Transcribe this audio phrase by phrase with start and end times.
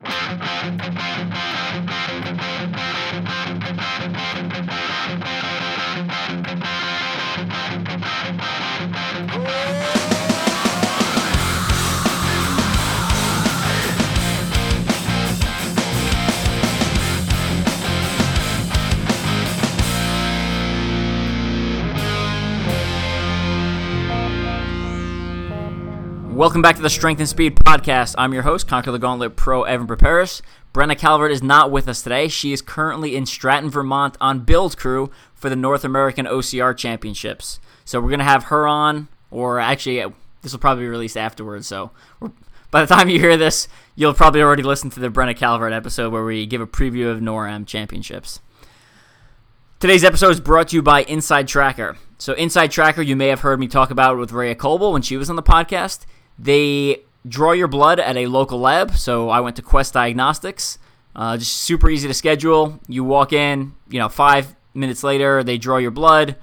[0.00, 2.03] Thank you.
[26.34, 28.16] Welcome back to the Strength and Speed Podcast.
[28.18, 30.42] I'm your host, Conquer the Gauntlet Pro Evan Perperis.
[30.72, 32.26] Brenna Calvert is not with us today.
[32.26, 37.60] She is currently in Stratton, Vermont on build crew for the North American OCR Championships.
[37.84, 40.10] So we're going to have her on, or actually, uh,
[40.42, 41.68] this will probably be released afterwards.
[41.68, 41.92] So
[42.72, 46.12] by the time you hear this, you'll probably already listen to the Brenna Calvert episode
[46.12, 48.40] where we give a preview of NORAM Championships.
[49.78, 51.96] Today's episode is brought to you by Inside Tracker.
[52.18, 55.16] So, Inside Tracker, you may have heard me talk about with Rea Kolbl when she
[55.16, 56.06] was on the podcast.
[56.38, 58.96] They draw your blood at a local lab.
[58.96, 60.78] So I went to Quest Diagnostics.
[61.16, 62.80] Uh, just super easy to schedule.
[62.88, 66.36] You walk in, you know, five minutes later, they draw your blood,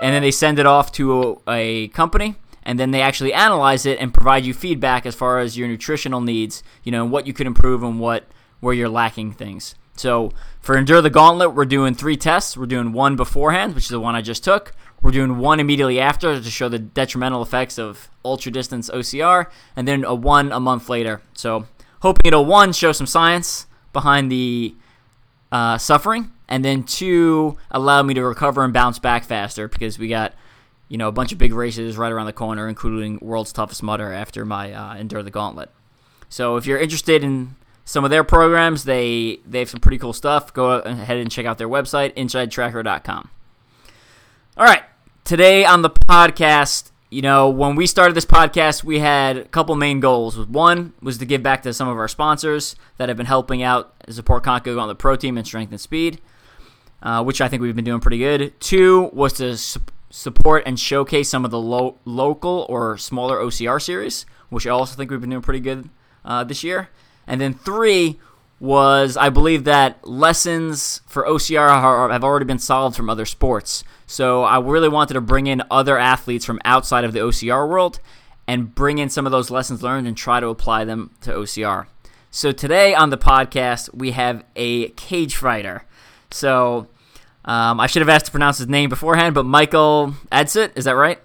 [0.00, 3.84] and then they send it off to a, a company, and then they actually analyze
[3.84, 7.34] it and provide you feedback as far as your nutritional needs, you know, what you
[7.34, 8.24] could improve and what
[8.60, 9.74] where you're lacking things.
[9.96, 12.56] So for Endure the Gauntlet, we're doing three tests.
[12.56, 14.72] We're doing one beforehand, which is the one I just took.
[15.02, 19.88] We're doing one immediately after to show the detrimental effects of ultra distance OCR, and
[19.88, 21.22] then a one a month later.
[21.32, 21.66] So,
[22.00, 24.74] hoping it'll one show some science behind the
[25.50, 30.08] uh, suffering, and then two allow me to recover and bounce back faster because we
[30.08, 30.34] got
[30.88, 34.12] you know a bunch of big races right around the corner, including World's Toughest Mudder
[34.12, 35.70] after my uh, Endure the Gauntlet.
[36.28, 40.12] So, if you're interested in some of their programs, they they have some pretty cool
[40.12, 40.52] stuff.
[40.52, 43.30] Go ahead and check out their website, InsideTracker.com.
[44.56, 44.82] All right,
[45.30, 49.76] today on the podcast, you know, when we started this podcast, we had a couple
[49.76, 50.36] main goals.
[50.36, 53.94] One was to give back to some of our sponsors that have been helping out
[54.08, 56.20] support Conco on the pro team and strength and speed,
[57.00, 58.58] uh, which I think we've been doing pretty good.
[58.58, 59.78] Two was to su-
[60.10, 64.96] support and showcase some of the lo- local or smaller OCR series, which I also
[64.96, 65.90] think we've been doing pretty good
[66.24, 66.88] uh, this year.
[67.28, 68.18] And then three
[68.60, 73.82] was I believe that lessons for OCR have already been solved from other sports.
[74.06, 78.00] So I really wanted to bring in other athletes from outside of the OCR world
[78.46, 81.86] and bring in some of those lessons learned and try to apply them to OCR.
[82.30, 85.84] So today on the podcast, we have a cage fighter.
[86.30, 86.88] So
[87.44, 90.96] um, I should have asked to pronounce his name beforehand, but Michael Adsit, is that
[90.96, 91.18] right?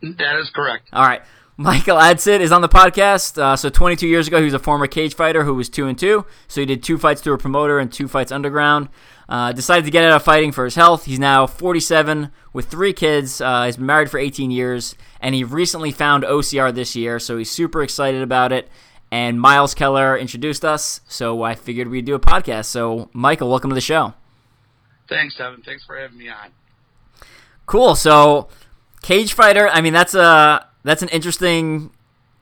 [0.00, 0.88] That is correct.
[0.92, 1.22] All right.
[1.60, 3.36] Michael Adsit is on the podcast.
[3.36, 5.98] Uh, so 22 years ago, he was a former cage fighter who was two and
[5.98, 6.24] two.
[6.46, 8.88] So he did two fights through a promoter and two fights underground.
[9.28, 11.06] Uh, decided to get out of fighting for his health.
[11.06, 13.40] He's now 47 with three kids.
[13.40, 17.36] Uh, he's been married for 18 years, and he recently found OCR this year, so
[17.36, 18.68] he's super excited about it.
[19.10, 22.66] And Miles Keller introduced us, so I figured we'd do a podcast.
[22.66, 24.14] So, Michael, welcome to the show.
[25.08, 25.62] Thanks, Evan.
[25.62, 26.50] Thanks for having me on.
[27.66, 27.96] Cool.
[27.96, 28.48] So,
[29.02, 29.68] cage fighter.
[29.68, 31.90] I mean, that's a that's an interesting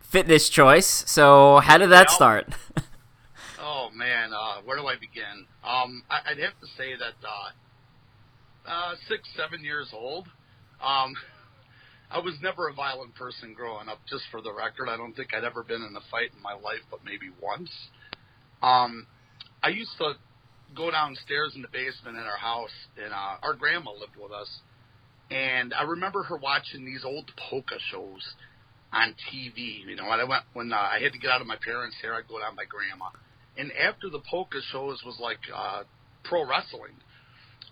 [0.00, 1.04] fitness choice.
[1.06, 2.48] So, how did that start?
[3.60, 5.46] oh man, uh, where do I begin?
[5.64, 10.28] Um, I, would have to say that uh, uh, six, seven years old.
[10.82, 11.14] Um,
[12.10, 13.98] I was never a violent person growing up.
[14.08, 16.52] Just for the record, I don't think I'd ever been in a fight in my
[16.52, 17.70] life, but maybe once.
[18.62, 19.06] Um,
[19.62, 20.12] I used to
[20.76, 24.48] go downstairs in the basement in our house, and uh, our grandma lived with us.
[25.30, 28.34] And I remember her watching these old polka shows
[28.92, 29.84] on TV.
[29.86, 31.96] You know, when I went when uh, I had to get out of my parents'
[32.00, 33.10] hair, I'd go down to my grandma
[33.58, 35.82] and after the polka shows was like uh,
[36.24, 36.94] pro wrestling,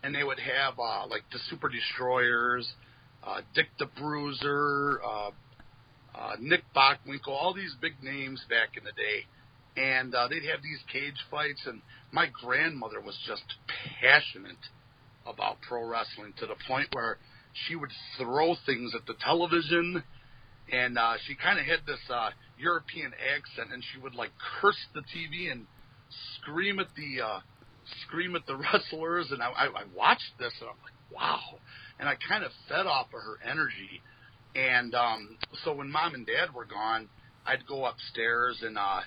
[0.03, 2.73] and they would have uh, like the Super Destroyers,
[3.27, 5.31] uh, Dick the Bruiser, uh,
[6.15, 9.27] uh, Nick Bockwinkel, all these big names back in the day,
[9.77, 11.83] and uh, they'd have these cage fights, and
[12.13, 13.45] my grandmother was just
[14.01, 14.57] passionate
[15.27, 17.19] about pro wrestling to the point where
[17.67, 20.03] she would throw things at the television
[20.73, 24.79] and uh, she kind of had this uh, European accent, and she would like curse
[24.95, 25.67] the TV and
[26.37, 27.41] scream at the uh,
[28.07, 31.41] scream at the wrestlers, and I, I, watched this and I'm like, wow,
[31.99, 34.03] and I kind of fed off of her energy,
[34.55, 37.09] and um, so when mom and dad were gone,
[37.47, 39.01] I'd go upstairs and uh,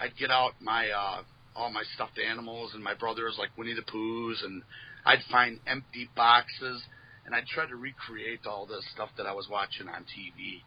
[0.00, 1.22] I'd get out my uh,
[1.56, 4.62] all my stuffed animals and my brothers like Winnie the Poohs, and
[5.06, 6.82] I'd find empty boxes,
[7.28, 10.62] and I'd try to recreate all the stuff that I was watching on TV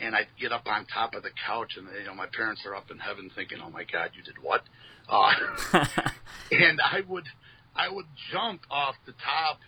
[0.00, 2.76] and I'd get up on top of the couch, and you know my parents are
[2.76, 4.62] up in heaven thinking, "Oh my God, you did what?"
[5.08, 5.32] Uh,
[6.52, 7.26] and I would
[7.74, 9.58] I would jump off the top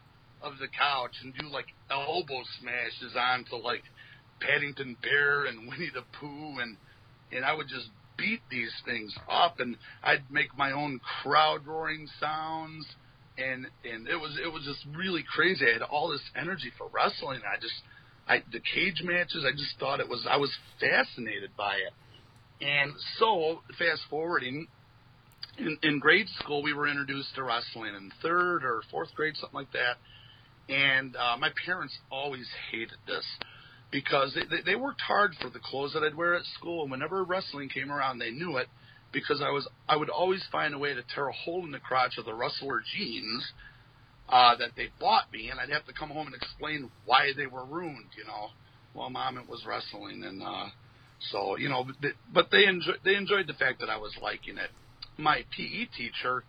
[0.40, 3.82] of the couch and do like elbow smashes onto like
[4.40, 6.76] Paddington Bear and Winnie the Pooh, and
[7.32, 12.06] and I would just beat these things up, and I'd make my own crowd roaring
[12.20, 12.86] sounds,
[13.40, 15.66] and and it was it was just really crazy.
[15.68, 17.40] I had all this energy for wrestling.
[17.46, 17.74] I just
[18.28, 19.44] I the cage matches.
[19.46, 21.92] I just thought it was I was fascinated by it.
[22.62, 24.66] And so fast forwarding,
[25.58, 29.58] in, in grade school we were introduced to wrestling in third or fourth grade, something
[29.58, 29.96] like that.
[30.72, 33.24] And uh, my parents always hated this
[33.90, 36.90] because they, they, they worked hard for the clothes that I'd wear at school, and
[36.90, 38.68] whenever wrestling came around, they knew it
[39.12, 41.78] because I was I would always find a way to tear a hole in the
[41.78, 43.52] crotch of the wrestler jeans
[44.28, 47.46] uh, that they bought me, and I'd have to come home and explain why they
[47.46, 48.10] were ruined.
[48.16, 48.48] You know,
[48.94, 50.66] well, mom, it was wrestling, and uh,
[51.30, 51.86] so you know,
[52.32, 54.70] but they enjoyed they enjoyed the fact that I was liking it.
[55.16, 56.44] My PE teacher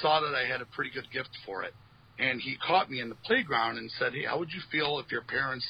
[0.00, 1.74] saw that I had a pretty good gift for it,
[2.18, 5.10] and he caught me in the playground and said, "Hey, how would you feel if
[5.12, 5.66] your parents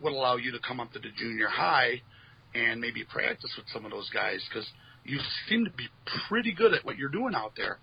[0.00, 2.00] would allow you to come up to the junior high
[2.54, 4.68] and maybe practice with some of those guys because
[5.04, 5.18] you
[5.48, 5.88] seem to be
[6.28, 7.78] pretty good at what you're doing out there.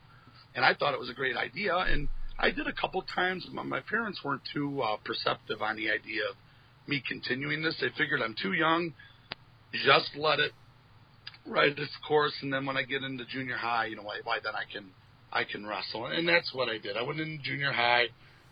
[0.55, 2.09] And I thought it was a great idea, and
[2.39, 3.47] I did a couple times.
[3.51, 6.35] My parents weren't too uh, perceptive on the idea of
[6.87, 7.77] me continuing this.
[7.79, 8.93] They figured I'm too young,
[9.85, 10.51] just let it
[11.45, 14.39] ride its course, and then when I get into junior high, you know, why, why
[14.43, 14.91] then I can
[15.31, 16.95] I can wrestle, and that's what I did.
[16.95, 18.05] I went into junior high,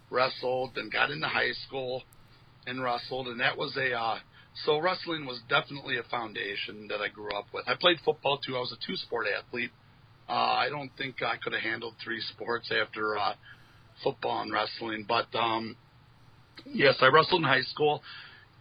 [0.09, 2.03] wrestled, then got into high school,
[2.67, 4.17] and wrestled, and that was a uh,
[4.63, 7.67] so wrestling was definitely a foundation that I grew up with.
[7.67, 8.55] I played football too.
[8.55, 9.71] I was a two sport athlete.
[10.29, 13.33] Uh, I don't think I could have handled three sports after uh,
[14.03, 15.75] football and wrestling, but um,
[16.65, 18.01] yes, I wrestled in high school,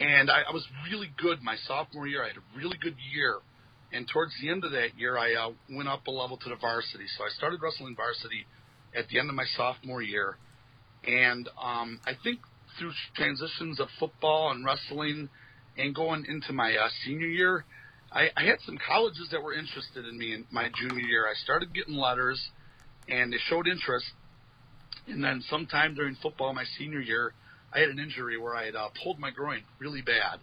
[0.00, 2.24] and I, I was really good my sophomore year.
[2.24, 3.38] I had a really good year,
[3.92, 6.56] and towards the end of that year, I uh, went up a level to the
[6.56, 7.04] varsity.
[7.16, 8.46] So I started wrestling varsity
[8.94, 10.36] at the end of my sophomore year,
[11.06, 12.40] and um, I think
[12.78, 15.30] through transitions of football and wrestling
[15.76, 17.64] and going into my uh, senior year,
[18.12, 21.26] I, I had some colleges that were interested in me in my junior year.
[21.26, 22.40] I started getting letters,
[23.08, 24.06] and they showed interest.
[25.06, 27.34] And then sometime during football, my senior year,
[27.72, 30.38] I had an injury where I had uh, pulled my groin really bad,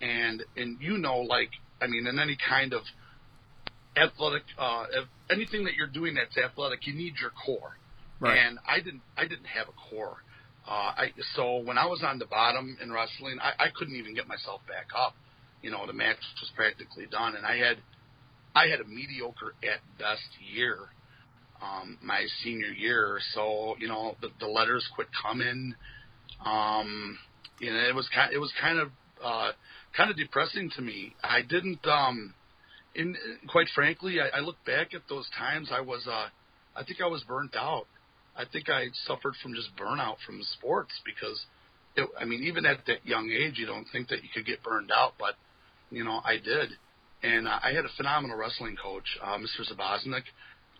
[0.00, 1.50] and and you know, like
[1.80, 2.82] I mean, in any kind of
[3.96, 4.84] athletic, uh,
[5.30, 7.76] anything that you're doing that's athletic, you need your core.
[8.20, 8.36] Right.
[8.36, 10.18] And I didn't, I didn't have a core.
[10.68, 14.14] Uh, I, so when I was on the bottom in wrestling, I, I couldn't even
[14.14, 15.14] get myself back up.
[15.62, 17.78] You know, the match was practically done, and I had,
[18.54, 20.76] I had a mediocre at best year,
[21.62, 23.18] um, my senior year.
[23.34, 25.74] So you know, the, the letters quit coming.
[26.44, 27.18] Um,
[27.60, 28.90] you know, it was kind, it was kind of,
[29.24, 29.52] uh,
[29.96, 31.14] kind of depressing to me.
[31.24, 32.34] I didn't, um,
[32.94, 33.16] in
[33.48, 35.70] quite frankly, I, I look back at those times.
[35.72, 36.28] I was, uh,
[36.76, 37.86] I think I was burnt out.
[38.38, 41.44] I think I suffered from just burnout from sports because,
[41.96, 44.62] it, I mean, even at that young age, you don't think that you could get
[44.62, 45.34] burned out, but
[45.90, 46.70] you know, I did,
[47.22, 49.70] and I had a phenomenal wrestling coach, uh, Mr.
[49.72, 50.22] Zabosnik.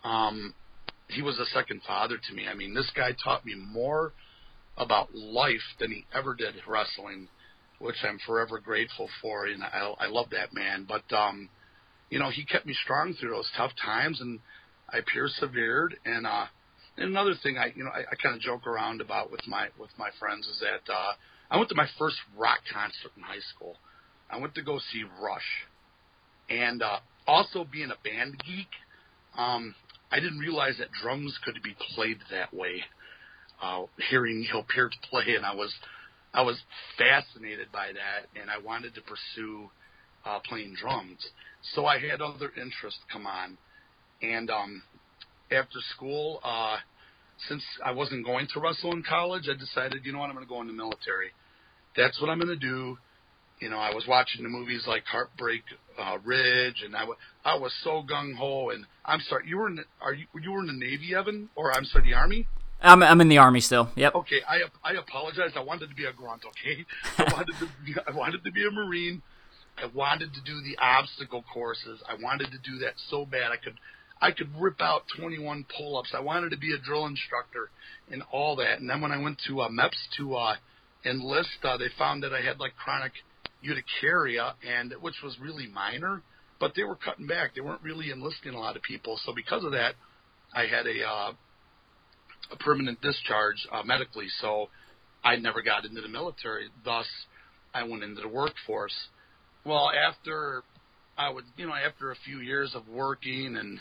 [0.04, 0.54] Um,
[1.08, 2.46] he was a second father to me.
[2.46, 4.12] I mean, this guy taught me more
[4.76, 7.28] about life than he ever did wrestling,
[7.80, 10.86] which I'm forever grateful for, and I, I love that man.
[10.86, 11.48] But um,
[12.10, 14.38] you know, he kept me strong through those tough times, and
[14.90, 16.46] I persevered, and uh,
[16.98, 19.68] and another thing I you know I, I kind of joke around about with my
[19.78, 21.12] with my friends is that uh,
[21.50, 23.76] I went to my first rock concert in high school.
[24.30, 25.66] I went to go see Rush,
[26.50, 28.68] and uh, also being a band geek,
[29.38, 29.74] um,
[30.10, 32.82] I didn't realize that drums could be played that way.
[33.62, 35.74] Uh, hearing Neil Peart play, and I was
[36.34, 36.60] I was
[36.98, 39.70] fascinated by that, and I wanted to pursue
[40.24, 41.26] uh, playing drums.
[41.74, 43.56] So I had other interests come on,
[44.22, 44.82] and um,
[45.50, 46.76] after school, uh,
[47.48, 50.46] since I wasn't going to wrestle in college, I decided, you know what, I'm going
[50.46, 51.30] to go in the military.
[51.96, 52.98] That's what I'm going to do.
[53.60, 55.62] You know, I was watching the movies like Heartbreak
[55.98, 58.70] uh, Ridge, and I, w- I was I was so gung ho.
[58.70, 61.48] And I'm sorry, you were in the, are you you were in the Navy, Evan,
[61.56, 62.46] or I'm sorry, the Army?
[62.80, 63.90] I'm I'm in the Army still.
[63.96, 64.14] Yep.
[64.14, 65.50] Okay, I I apologize.
[65.56, 66.42] I wanted to be a grunt.
[66.46, 66.86] Okay,
[67.18, 69.22] I wanted to be, I wanted to be a Marine.
[69.76, 72.00] I wanted to do the obstacle courses.
[72.08, 73.50] I wanted to do that so bad.
[73.50, 73.74] I could
[74.20, 76.12] I could rip out 21 pull-ups.
[76.14, 77.70] I wanted to be a drill instructor
[78.10, 78.80] and all that.
[78.80, 80.56] And then when I went to uh, MEPS to uh,
[81.04, 83.12] enlist, uh, they found that I had like chronic
[83.64, 86.22] urticaria, and which was really minor.
[86.60, 87.54] But they were cutting back.
[87.54, 89.18] They weren't really enlisting a lot of people.
[89.24, 89.94] So because of that,
[90.52, 91.32] I had a uh,
[92.50, 94.26] a permanent discharge uh, medically.
[94.40, 94.68] So
[95.22, 96.68] I never got into the military.
[96.84, 97.06] Thus,
[97.74, 98.94] I went into the workforce.
[99.64, 100.62] Well, after
[101.16, 103.78] I would, you know, after a few years of working and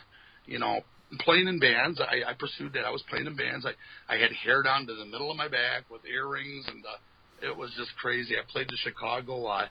[0.48, 0.82] you know,
[1.20, 2.02] playing in bands.
[2.02, 2.86] I, I pursued that.
[2.86, 3.66] I was playing in bands.
[3.66, 7.50] I, I had hair down to the middle of my back with earrings, and uh,
[7.50, 8.36] it was just crazy.
[8.36, 9.68] I played the Chicago uh,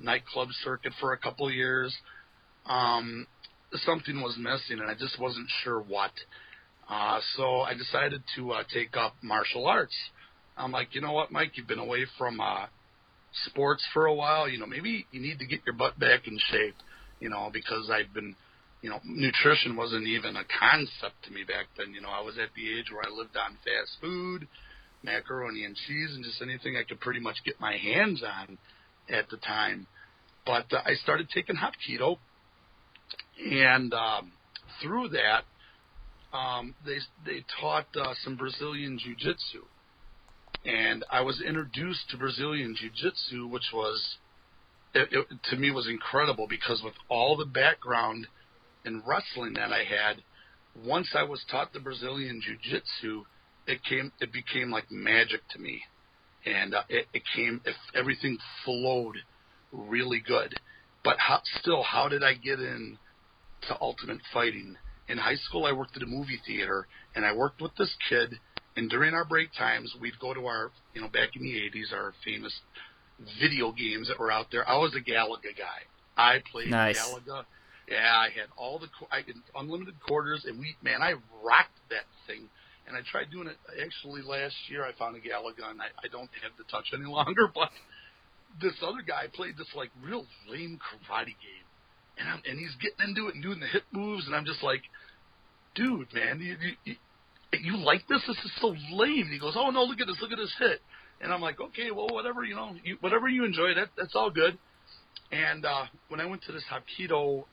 [0.00, 1.94] nightclub circuit for a couple of years.
[2.66, 3.26] Um,
[3.72, 6.12] something was missing, and I just wasn't sure what.
[6.88, 9.94] Uh, so I decided to uh, take up martial arts.
[10.56, 12.66] I'm like, you know what, Mike, you've been away from uh,
[13.46, 14.48] sports for a while.
[14.48, 16.74] You know, maybe you need to get your butt back in shape.
[17.20, 18.34] You know, because I've been,
[18.82, 21.92] you know, nutrition wasn't even a concept to me back then.
[21.92, 24.48] You know, I was at the age where I lived on fast food,
[25.02, 28.58] macaroni and cheese, and just anything I could pretty much get my hands on
[29.08, 29.86] at the time.
[30.46, 32.16] But uh, I started taking hot keto,
[33.44, 34.32] and um,
[34.82, 35.42] through that,
[36.36, 39.62] um, they they taught uh, some Brazilian jiu-jitsu
[40.64, 44.16] and I was introduced to Brazilian Jiu-Jitsu, which was
[44.94, 48.26] it, it, to me was incredible because with all the background
[48.84, 50.22] in wrestling that I had,
[50.84, 53.24] once I was taught the Brazilian Jiu-Jitsu,
[53.66, 55.82] it came it became like magic to me,
[56.44, 59.16] and uh, it, it came if everything flowed
[59.72, 60.54] really good.
[61.04, 62.98] But how, still, how did I get in
[63.68, 64.76] to Ultimate Fighting?
[65.08, 68.38] In high school, I worked at a movie theater, and I worked with this kid
[68.76, 71.92] and during our break times, we'd go to our, you know, back in the 80s,
[71.92, 72.58] our famous
[73.40, 74.66] video games that were out there.
[74.68, 75.84] I was a Galaga guy.
[76.16, 76.98] I played nice.
[76.98, 77.44] Galaga.
[77.90, 82.06] Yeah, I had all the I had unlimited quarters, and we man, I rocked that
[82.26, 82.48] thing.
[82.86, 84.84] And I tried doing it actually last year.
[84.84, 87.50] I found a Galaga, and I, I don't have the touch any longer.
[87.52, 87.70] But
[88.60, 91.66] this other guy played this like real lame karate game,
[92.18, 94.62] and I'm, and he's getting into it and doing the hip moves, and I'm just
[94.62, 94.82] like,
[95.74, 96.94] dude, man, you, you,
[97.58, 98.22] you like this?
[98.26, 99.26] This is so lame.
[99.26, 100.80] And he goes, oh no, look at this, look at this hit.
[101.20, 104.30] And I'm like, okay, well, whatever, you know, you, whatever you enjoy, that that's all
[104.30, 104.58] good.
[105.32, 107.44] And uh, when I went to this Hapkido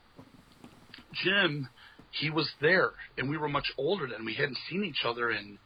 [1.23, 1.69] gym,
[2.11, 5.59] he was there, and we were much older than we hadn't seen each other in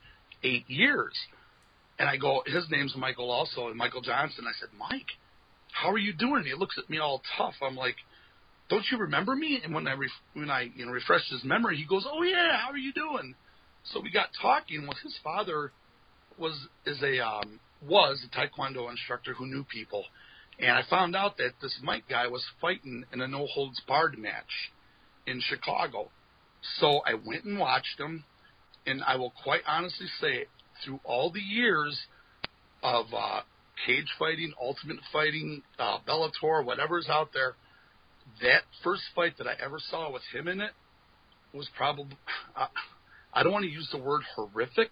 [0.43, 1.13] eight years.
[1.99, 4.45] And I go, his name's Michael also, and Michael Johnson.
[4.47, 5.05] I said, Mike,
[5.71, 6.43] how are you doing?
[6.45, 7.53] he looks at me all tough.
[7.61, 7.95] I'm like,
[8.69, 9.59] don't you remember me?
[9.63, 12.57] And when I ref- when I you know refreshed his memory, he goes, oh yeah,
[12.57, 13.35] how are you doing?
[13.83, 14.83] So we got talking.
[14.83, 15.71] Well, his father
[16.37, 20.05] was is a um, was a taekwondo instructor who knew people,
[20.59, 24.17] and I found out that this Mike guy was fighting in a no holds barred
[24.17, 24.71] match
[25.27, 26.09] in Chicago.
[26.79, 28.23] So I went and watched him,
[28.85, 30.45] and I will quite honestly say,
[30.83, 31.99] through all the years
[32.83, 33.41] of uh,
[33.85, 37.55] cage fighting, ultimate fighting, uh, Bellator, whatever's out there,
[38.41, 40.71] that first fight that I ever saw with him in it
[41.53, 42.17] was probably.
[42.55, 42.67] Uh,
[43.33, 44.91] I don't want to use the word horrific,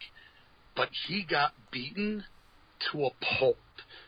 [0.76, 2.24] but he got beaten
[2.92, 3.58] to a pulp.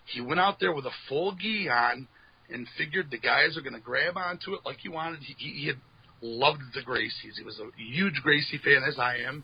[0.05, 2.07] He went out there with a full gi on
[2.49, 5.21] and figured the guys are going to grab onto it like he wanted.
[5.21, 5.77] He, he had
[6.21, 7.37] loved the Gracies.
[7.37, 9.43] He was a huge Gracie fan, as I am,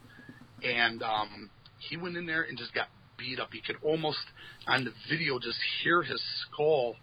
[0.63, 3.49] and um, he went in there and just got beat up.
[3.51, 4.19] He could almost,
[4.67, 6.95] on the video, just hear his skull,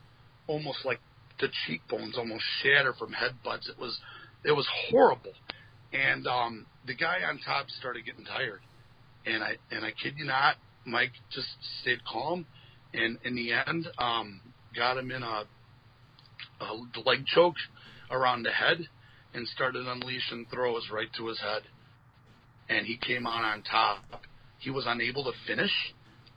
[0.47, 1.01] almost like
[1.41, 3.69] the cheekbones almost shatter from headbutts.
[3.69, 3.99] It was,
[4.45, 5.33] it was horrible.
[5.93, 8.61] And um, the guy on top started getting tired,
[9.27, 11.47] and I and I kid you not, Mike just
[11.81, 12.47] stayed calm,
[12.93, 14.41] and in the end, um,
[14.77, 15.45] got him in a,
[16.61, 17.55] a leg choke
[18.11, 18.89] around the head,
[19.35, 21.63] and started unleashing throws right to his head,
[22.69, 24.03] and he came on on top.
[24.59, 25.73] He was unable to finish,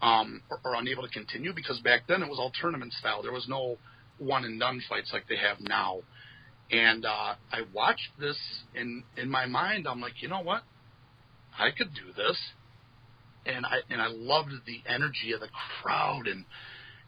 [0.01, 3.21] um, or, or unable to continue because back then it was all tournament style.
[3.21, 3.77] There was no
[4.17, 5.99] one and done fights like they have now.
[6.69, 8.37] And uh, I watched this,
[8.75, 10.63] and in my mind, I'm like, you know what?
[11.57, 12.37] I could do this.
[13.45, 15.47] And I and I loved the energy of the
[15.81, 16.43] crowd, and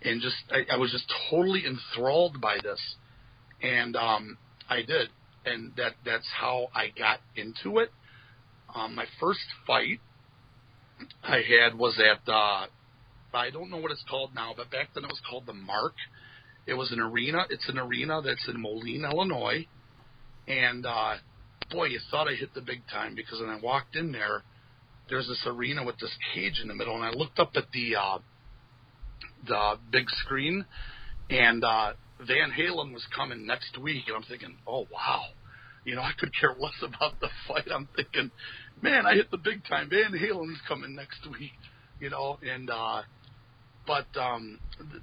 [0.01, 2.79] and just I, I was just totally enthralled by this,
[3.61, 4.37] and um,
[4.69, 5.09] I did,
[5.49, 7.91] and that that's how I got into it.
[8.73, 9.99] Um, my first fight
[11.23, 12.67] I had was at uh,
[13.33, 15.93] I don't know what it's called now, but back then it was called the Mark
[16.69, 17.45] it was an arena.
[17.49, 19.65] It's an arena that's in Moline, Illinois.
[20.47, 21.15] And uh,
[21.71, 24.43] boy, you thought I hit the big time because when I walked in there,
[25.09, 27.95] there's this arena with this cage in the middle, and I looked up at the
[27.95, 28.19] uh,
[29.47, 30.65] the big screen,
[31.31, 35.23] and uh, Van Halen was coming next week, and I'm thinking, oh wow,
[35.89, 37.67] you know, I could care less about the fight.
[37.73, 38.29] I'm thinking,
[38.79, 39.89] man, I hit the big time.
[39.89, 41.57] Van Halen's coming next week,
[41.99, 43.01] you know, and uh,
[43.87, 44.59] but um,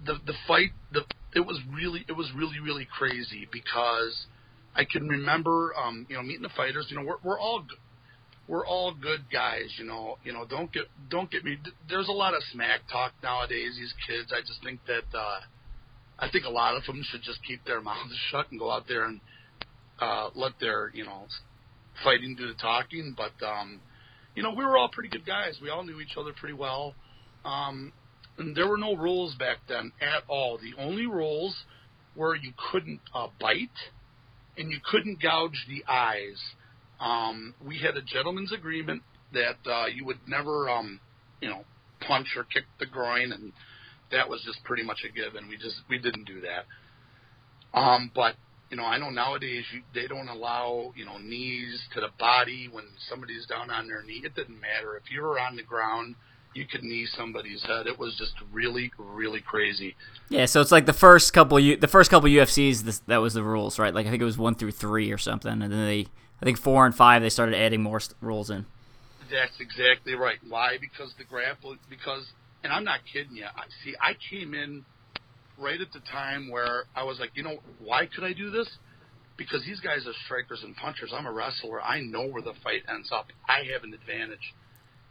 [0.06, 1.02] the the fight the
[1.34, 4.26] it was really it was really really crazy because
[4.76, 6.86] I can remember um, you know meeting the fighters.
[6.88, 7.64] You know we're we're all
[8.46, 9.74] we're all good guys.
[9.78, 11.58] You know you know don't get don't get me.
[11.88, 13.74] There's a lot of smack talk nowadays.
[13.76, 14.32] These kids.
[14.32, 15.40] I just think that uh,
[16.20, 18.84] I think a lot of them should just keep their mouths shut and go out
[18.86, 19.20] there and
[20.00, 21.26] uh, let their you know
[22.04, 23.14] fighting do the talking.
[23.16, 23.80] But um,
[24.34, 25.58] you know we were all pretty good guys.
[25.62, 26.94] We all knew each other pretty well.
[27.44, 27.92] Um,
[28.54, 30.58] there were no rules back then at all.
[30.58, 31.56] The only rules
[32.14, 33.70] were you couldn't uh, bite
[34.56, 36.40] and you couldn't gouge the eyes.
[37.00, 41.00] Um, we had a gentleman's agreement that uh, you would never, um,
[41.40, 41.64] you know,
[42.06, 43.52] punch or kick the groin, and
[44.10, 45.48] that was just pretty much a given.
[45.48, 47.78] We just we didn't do that.
[47.78, 48.34] Um, but
[48.70, 52.68] you know, I know nowadays you, they don't allow you know knees to the body
[52.70, 54.22] when somebody's down on their knee.
[54.24, 56.16] It didn't matter if you were on the ground.
[56.54, 57.86] You could knee somebody's head.
[57.86, 59.94] It was just really, really crazy.
[60.30, 63.34] Yeah, so it's like the first couple, U- the first couple UFCs, this, that was
[63.34, 63.92] the rules, right?
[63.94, 66.06] Like I think it was one through three or something, and then they,
[66.40, 68.64] I think four and five, they started adding more rules in.
[69.30, 70.38] That's exactly right.
[70.48, 70.78] Why?
[70.80, 71.76] Because the grapple.
[71.90, 72.26] Because,
[72.64, 73.44] and I'm not kidding you.
[73.44, 73.94] I see.
[74.00, 74.86] I came in
[75.58, 78.68] right at the time where I was like, you know, why could I do this?
[79.36, 81.12] Because these guys are strikers and punchers.
[81.14, 81.80] I'm a wrestler.
[81.82, 83.26] I know where the fight ends up.
[83.48, 84.54] I have an advantage.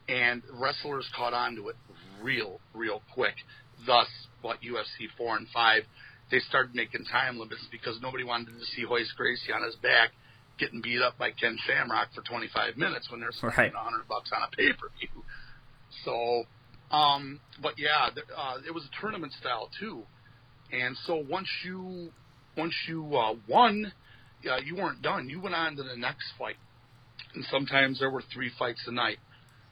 [0.08, 1.76] And wrestlers caught on to it
[2.22, 3.36] real, real quick.
[3.86, 4.08] Thus,
[4.42, 5.84] what UFC 4 and 5,
[6.32, 10.10] they started making time limits because nobody wanted to see Royce Gracie on his back
[10.58, 13.74] getting beat up by Ken Shamrock for 25 minutes when they're spending Right.
[13.74, 15.24] 100 bucks on a pay-per-view.
[16.04, 16.44] So,
[16.96, 20.04] um, but yeah, uh, it was a tournament style too.
[20.72, 22.10] And so once you
[22.58, 23.92] once you uh, won,
[24.50, 25.30] uh, you weren't done.
[25.30, 26.56] You went on to the next fight,
[27.34, 29.18] and sometimes there were three fights a night.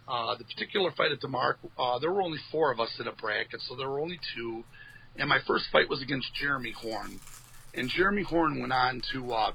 [0.08, 3.14] Uh, the particular fight at DeMarc, uh, there were only four of us in a
[3.14, 4.64] bracket, so there were only two.
[5.16, 7.20] And my first fight was against Jeremy Horn,
[7.74, 9.52] and Jeremy Horn went on to uh,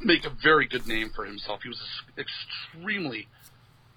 [0.00, 1.60] make a very good name for himself.
[1.62, 1.80] He was
[2.16, 3.28] an extremely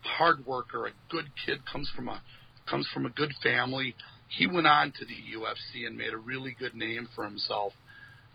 [0.01, 2.21] hard worker, a good kid, comes from a
[2.69, 3.95] comes from a good family.
[4.37, 7.73] He went on to the UFC and made a really good name for himself.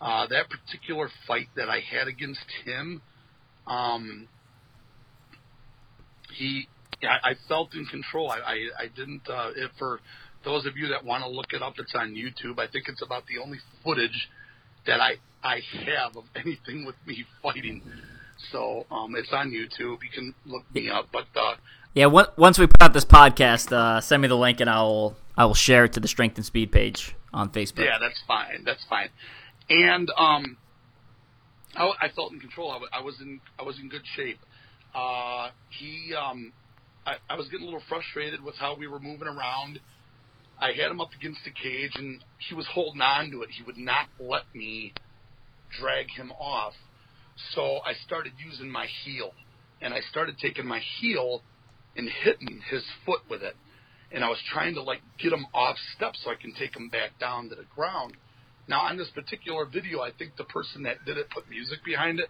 [0.01, 3.03] Uh, that particular fight that I had against him,
[3.67, 4.29] um,
[6.33, 6.69] he,
[7.03, 8.31] I, I felt in control.
[8.31, 9.29] I, I, I didn't.
[9.29, 10.01] Uh, if for
[10.45, 12.61] those of you that want to look it up, it's on YouTube.
[12.61, 14.29] I think it's about the only footage
[14.87, 17.83] that I I have of anything with me fighting.
[18.53, 19.99] So um, it's on YouTube.
[20.03, 21.09] You can look me up.
[21.13, 21.57] But uh,
[21.95, 25.45] Yeah, once we put out this podcast, uh, send me the link and I'll I
[25.45, 27.85] will share it to the Strength and Speed page on Facebook.
[27.85, 28.65] Yeah, that's fine.
[28.65, 29.09] That's fine.
[29.71, 30.57] And um,
[31.77, 32.73] I, I felt in control.
[32.73, 34.41] I, I was in I was in good shape.
[34.93, 36.53] Uh, he um,
[37.07, 39.79] I, I was getting a little frustrated with how we were moving around.
[40.61, 43.51] I had him up against the cage, and he was holding on to it.
[43.51, 44.93] He would not let me
[45.81, 46.73] drag him off.
[47.55, 49.31] So I started using my heel,
[49.81, 51.43] and I started taking my heel
[51.97, 53.55] and hitting his foot with it.
[54.13, 56.89] And I was trying to like get him off step so I can take him
[56.89, 58.15] back down to the ground.
[58.67, 62.21] Now on this particular video, I think the person that did it put music behind
[62.21, 62.29] it,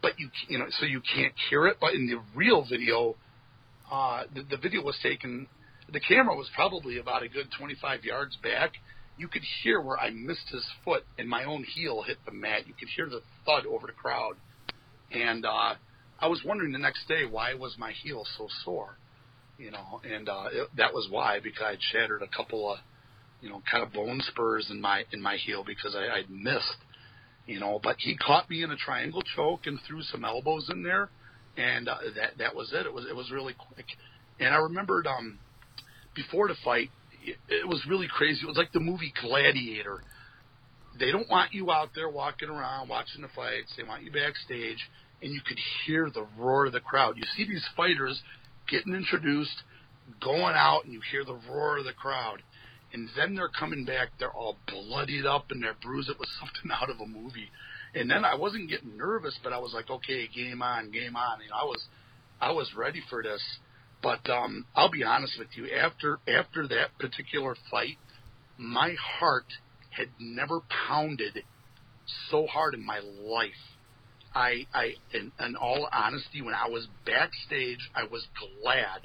[0.00, 1.78] but you you know so you can't hear it.
[1.80, 3.16] But in the real video,
[3.90, 5.46] uh, the, the video was taken.
[5.90, 8.72] The camera was probably about a good 25 yards back.
[9.16, 12.66] You could hear where I missed his foot and my own heel hit the mat.
[12.66, 14.34] You could hear the thud over the crowd.
[15.10, 15.74] And uh,
[16.20, 18.98] I was wondering the next day why was my heel so sore,
[19.58, 20.00] you know?
[20.04, 22.78] And uh, it, that was why because I'd shattered a couple of,
[23.40, 26.76] you know, kind of bone spurs in my in my heel because I, I'd missed,
[27.46, 27.78] you know.
[27.82, 31.10] But he caught me in a triangle choke and threw some elbows in there,
[31.56, 32.86] and uh, that that was it.
[32.86, 33.86] It was it was really quick.
[34.40, 35.38] And I remembered um,
[36.14, 36.90] before the fight,
[37.24, 38.40] it, it was really crazy.
[38.42, 40.02] It was like the movie Gladiator.
[40.98, 43.72] They don't want you out there walking around watching the fights.
[43.76, 44.78] They want you backstage,
[45.22, 47.16] and you could hear the roar of the crowd.
[47.16, 48.20] You see these fighters
[48.68, 49.62] getting introduced,
[50.22, 52.42] going out, and you hear the roar of the crowd.
[52.92, 54.08] And then they're coming back.
[54.18, 56.08] They're all bloodied up and they're bruised.
[56.08, 57.50] It was something out of a movie.
[57.94, 61.40] And then I wasn't getting nervous, but I was like, okay, game on, game on.
[61.42, 61.84] You know, I was,
[62.40, 63.42] I was ready for this.
[64.02, 65.74] But um, I'll be honest with you.
[65.74, 67.98] After after that particular fight,
[68.56, 69.46] my heart
[69.90, 71.42] had never pounded
[72.30, 73.50] so hard in my life.
[74.38, 78.28] I, I, in, in all honesty, when I was backstage, I was
[78.62, 79.02] glad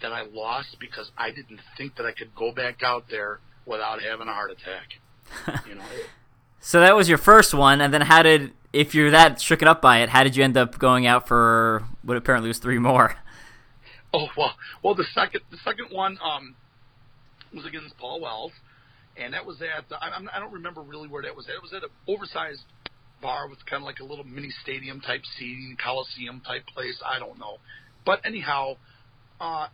[0.00, 4.00] that I lost because I didn't think that I could go back out there without
[4.00, 5.64] having a heart attack.
[5.66, 5.82] You know,
[6.60, 9.82] So that was your first one, and then how did, if you're that stricken up
[9.82, 13.16] by it, how did you end up going out for what apparently was three more?
[14.14, 16.54] Oh well, well the second the second one um
[17.52, 18.52] was against Paul Wells,
[19.16, 21.56] and that was at I, I don't remember really where that was at.
[21.56, 22.62] It was at an oversized
[23.22, 27.00] bar with kind of like a little mini stadium type seating, coliseum type place.
[27.04, 27.58] I don't know,
[28.04, 28.76] but anyhow,
[29.40, 29.68] uh,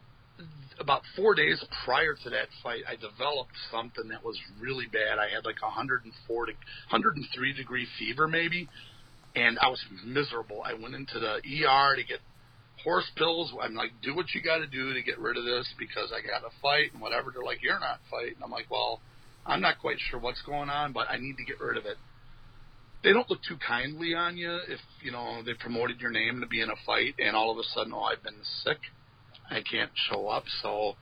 [0.80, 5.18] about four days prior to that fight, I developed something that was really bad.
[5.18, 8.68] I had like a 104 to 103 degree fever maybe,
[9.36, 10.62] and I was miserable.
[10.64, 12.20] I went into the ER to get
[12.82, 13.52] horse pills.
[13.60, 16.26] I'm like, do what you got to do to get rid of this because I
[16.26, 17.30] got to fight and whatever.
[17.32, 18.42] They're like, you're not fighting.
[18.42, 19.00] I'm like, well,
[19.46, 21.96] I'm not quite sure what's going on, but I need to get rid of it.
[23.02, 26.46] They don't look too kindly on you if you know they promoted your name to
[26.46, 28.78] be in a fight and all of a sudden, oh, I've been sick,
[29.50, 30.44] I can't show up.
[30.62, 30.94] So,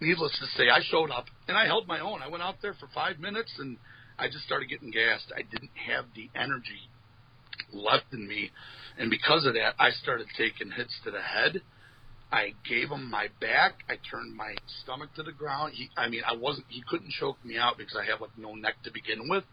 [0.00, 2.22] needless to say, I showed up and I held my own.
[2.22, 3.76] I went out there for five minutes and
[4.18, 5.32] I just started getting gassed.
[5.36, 6.88] I didn't have the energy
[7.72, 8.50] left in me,
[8.98, 11.62] and because of that, I started taking hits to the head.
[12.32, 13.84] I gave him my back.
[13.88, 15.74] I turned my stomach to the ground.
[15.74, 16.66] He, I mean, I wasn't.
[16.68, 19.44] He couldn't choke me out because I have like no neck to begin with.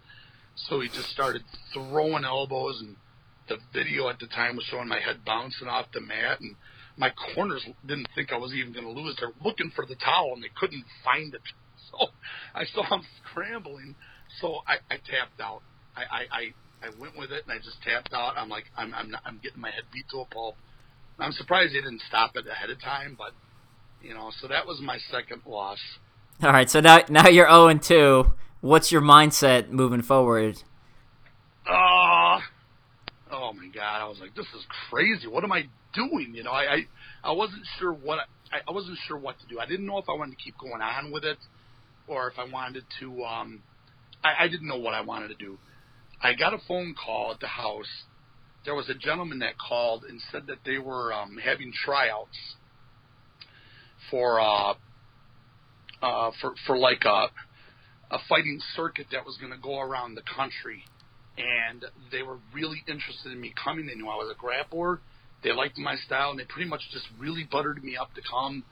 [0.55, 2.95] So he just started throwing elbows, and
[3.47, 6.55] the video at the time was showing my head bouncing off the mat, and
[6.97, 9.15] my corners didn't think I was even going to lose.
[9.19, 11.41] They're looking for the towel, and they couldn't find it.
[11.91, 12.07] So
[12.55, 13.95] I saw him scrambling,
[14.39, 15.61] so I, I tapped out.
[15.93, 18.37] I, I, I, I went with it, and I just tapped out.
[18.37, 20.55] I'm like, I'm, I'm, not, I'm getting my head beat to a pulp.
[21.19, 23.31] I'm surprised they didn't stop it ahead of time, but
[24.01, 25.79] you know, so that was my second loss.
[26.41, 28.31] All right, so now now you're 0 and 2
[28.61, 30.63] what's your mindset moving forward?
[31.67, 32.39] Uh,
[33.31, 35.27] oh my god, I was like, this is crazy.
[35.27, 36.33] What am I doing?
[36.33, 36.77] You know, I I,
[37.23, 38.19] I wasn't sure what
[38.51, 39.59] I, I wasn't sure what to do.
[39.59, 41.37] I didn't know if I wanted to keep going on with it
[42.07, 43.23] or if I wanted to.
[43.23, 43.63] Um,
[44.23, 45.57] I, I didn't know what I wanted to do.
[46.21, 48.03] I got a phone call at the house.
[48.63, 52.37] There was a gentleman that called and said that they were um, having tryouts
[54.11, 54.73] for uh,
[56.01, 57.27] uh, for for like a
[58.11, 60.83] a fighting circuit that was going to go around the country,
[61.37, 63.87] and they were really interested in me coming.
[63.87, 64.99] They knew I was a grappler.
[65.43, 68.63] They liked my style, and they pretty much just really buttered me up to come.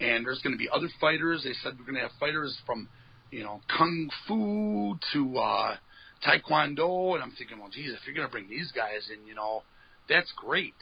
[0.00, 1.42] And there's going to be other fighters.
[1.44, 2.88] They said we're going to have fighters from,
[3.30, 5.76] you know, kung fu to uh,
[6.26, 7.14] taekwondo.
[7.14, 9.62] And I'm thinking, well, geez, if you're going to bring these guys in, you know,
[10.08, 10.74] that's great.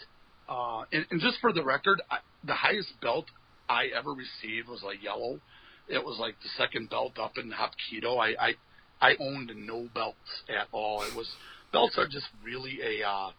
[0.49, 3.27] Uh, and, and just for the record, I, the highest belt
[3.69, 5.41] I ever received was a yellow
[5.89, 8.19] it was like the second belt up in Hapkido.
[8.19, 8.55] I, I
[9.01, 11.03] I owned no belts at all.
[11.03, 11.31] It was
[11.73, 13.31] belts are just really a uh,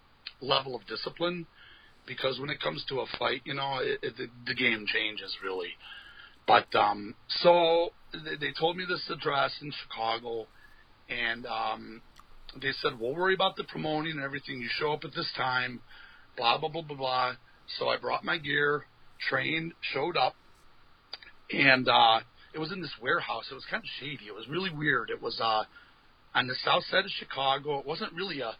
[0.42, 1.48] level of discipline
[2.06, 5.36] because when it comes to a fight, you know, it, it, the, the game changes
[5.44, 5.70] really.
[6.48, 10.48] But um, so they, they told me this address in Chicago,
[11.10, 12.02] and um,
[12.62, 14.62] they said we'll worry about the promoting and everything.
[14.62, 15.82] You show up at this time,
[16.38, 17.34] blah blah blah blah blah.
[17.80, 18.86] So I brought my gear,
[19.28, 20.36] trained, showed up,
[21.50, 22.20] and uh,
[22.56, 23.44] it was in this warehouse.
[23.52, 24.26] It was kind of shady.
[24.28, 25.10] It was really weird.
[25.10, 25.64] It was uh,
[26.34, 27.80] on the south side of Chicago.
[27.80, 28.54] It wasn't really a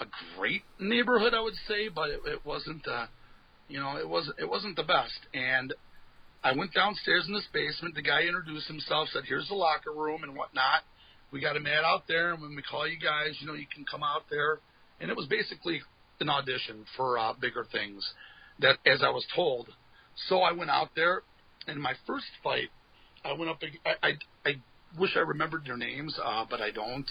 [0.00, 2.86] a great neighborhood, I would say, but it, it wasn't.
[2.88, 3.06] Uh,
[3.68, 5.20] you know, it was it wasn't the best.
[5.34, 5.74] And
[6.42, 7.94] I went downstairs in this basement.
[7.94, 10.82] The guy introduced himself, said, "Here's the locker room and whatnot.
[11.30, 13.66] We got a mat out there, and when we call you guys, you know, you
[13.72, 14.58] can come out there."
[15.00, 15.82] And it was basically
[16.20, 18.02] an audition for uh, bigger things.
[18.60, 19.68] That, as I was told.
[20.28, 21.22] So I went out there,
[21.66, 22.68] and my first fight
[23.24, 23.58] I went up.
[23.84, 24.12] I, I,
[24.44, 24.52] I
[24.98, 27.08] wish I remembered their names, uh, but I don't.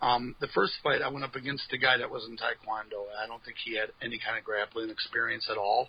[0.00, 3.06] Um, the first fight, I went up against a guy that was in Taekwondo.
[3.22, 5.88] I don't think he had any kind of grappling experience at all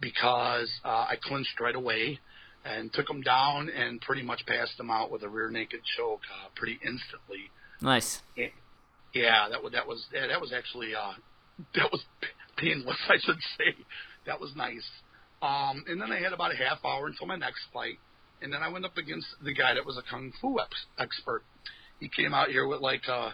[0.00, 2.18] because uh, I clinched right away
[2.64, 6.22] and took him down and pretty much passed him out with a rear naked choke
[6.34, 7.50] uh, pretty instantly.
[7.80, 8.20] Nice.
[9.14, 11.12] Yeah, that was that was yeah, that was actually uh,
[11.76, 12.04] that was
[12.56, 13.76] painless, I should say.
[14.26, 14.84] That was nice.
[15.40, 17.98] Um, and then I had about a half hour until my next fight
[18.42, 21.42] and then I went up against the guy that was a kung fu ex- expert.
[22.00, 23.30] He came out here with like uh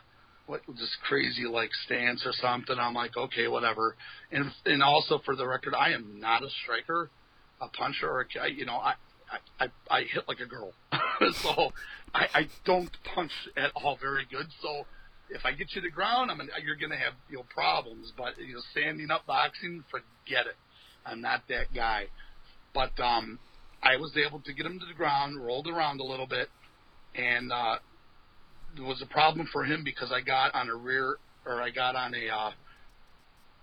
[0.46, 2.76] what this crazy like stance or something.
[2.78, 3.96] I'm like, okay, whatever.
[4.30, 7.10] And and also for the record, I am not a striker,
[7.60, 8.94] a puncher, or a, you know, I
[9.30, 10.72] I I, I hit like a girl,
[11.42, 11.72] so
[12.14, 14.46] I, I don't punch at all very good.
[14.60, 14.86] So
[15.30, 18.12] if I get you to the ground, I'm gonna, you're gonna have you know problems.
[18.16, 20.56] But you know, standing up boxing, forget it.
[21.06, 22.06] I'm not that guy.
[22.74, 23.38] But um,
[23.82, 26.48] I was able to get him to the ground, rolled around a little bit,
[27.14, 27.76] and uh,
[28.76, 31.96] there was a problem for him because I got on a rear or I got
[31.96, 32.50] on a uh,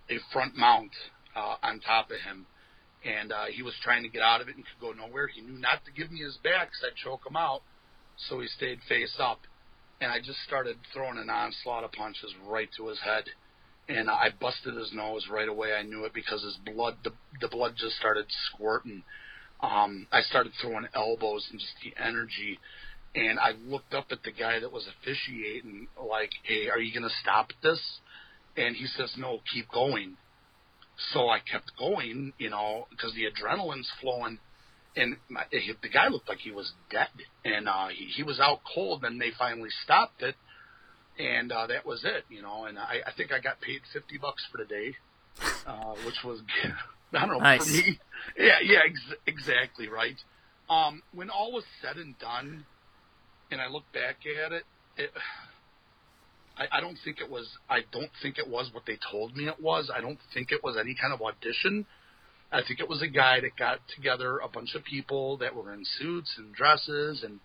[0.09, 0.91] a front mount
[1.35, 2.45] uh, on top of him,
[3.05, 5.27] and uh, he was trying to get out of it and could go nowhere.
[5.27, 7.61] He knew not to give me his back because I'd choke him out,
[8.27, 9.39] so he stayed face up,
[10.01, 13.25] and I just started throwing an onslaught of punches right to his head.
[13.87, 15.73] And I busted his nose right away.
[15.73, 17.09] I knew it because his blood, the,
[17.41, 19.01] the blood just started squirting
[19.61, 22.59] um, I started throwing elbows and just the energy.
[23.15, 27.09] And I looked up at the guy that was officiating, like, hey, are you going
[27.09, 27.79] to stop this?
[28.55, 30.17] And he says, no, keep going.
[31.13, 34.39] So I kept going, you know, because the adrenaline's flowing.
[34.95, 37.07] And my, the guy looked like he was dead.
[37.43, 39.03] And uh, he, he was out cold.
[39.03, 40.35] And they finally stopped it.
[41.17, 42.65] And uh, that was it, you know.
[42.65, 44.95] And I, I think I got paid 50 bucks for the day,
[45.65, 46.41] uh, which was
[47.13, 47.65] I don't know nice.
[47.65, 47.99] for me.
[48.37, 50.17] Yeah, yeah, ex- exactly right.
[50.69, 52.65] Um, when all was said and done,
[53.51, 54.63] and I look back at it,
[54.97, 55.11] it
[56.57, 57.47] I, I don't think it was.
[57.69, 59.89] I don't think it was what they told me it was.
[59.93, 61.85] I don't think it was any kind of audition.
[62.51, 65.71] I think it was a guy that got together a bunch of people that were
[65.71, 67.39] in suits and dresses and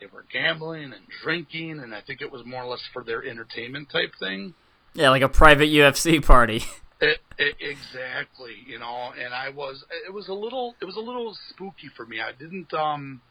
[0.00, 3.24] they were gambling and drinking and I think it was more or less for their
[3.24, 4.54] entertainment type thing.
[4.92, 6.64] Yeah, like a private UFC party.
[7.00, 11.00] It, it, exactly, you know, and I was it was a little it was a
[11.00, 12.20] little spooky for me.
[12.20, 13.22] I didn't um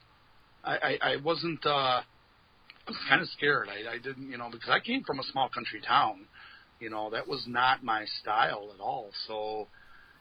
[0.64, 2.04] I I, I wasn't uh I
[2.88, 3.70] was kind of scared.
[3.70, 6.28] I I didn't, you know, because I came from a small country town.
[6.80, 9.12] You know, that was not my style at all.
[9.28, 9.68] So,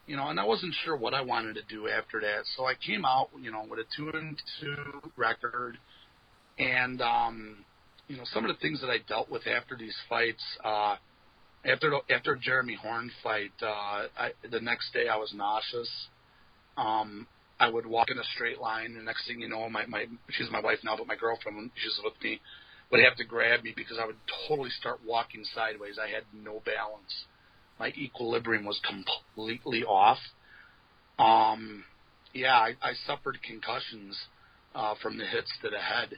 [0.06, 2.42] you know, and I wasn't sure what I wanted to do after that.
[2.56, 5.78] So I came out, you know, with a two and two record
[6.58, 7.64] and um
[8.08, 10.96] you know, some of the things that I dealt with after these fights, uh
[11.68, 15.90] after the, after Jeremy Horn fight, uh, I, the next day I was nauseous.
[16.76, 17.26] Um,
[17.60, 18.94] I would walk in a straight line.
[18.94, 21.70] The next thing you know, my my she's my wife now, but my girlfriend when
[21.74, 22.40] she's with me
[22.90, 24.16] would have to grab me because I would
[24.48, 25.98] totally start walking sideways.
[26.02, 27.26] I had no balance.
[27.78, 30.18] My equilibrium was completely off.
[31.18, 31.84] Um,
[32.32, 34.16] yeah, I, I suffered concussions
[34.74, 36.14] uh, from the hits to the head.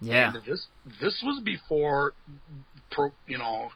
[0.00, 0.32] Yeah.
[0.34, 0.66] And this
[1.00, 2.12] this was before,
[2.90, 3.70] pro, you know,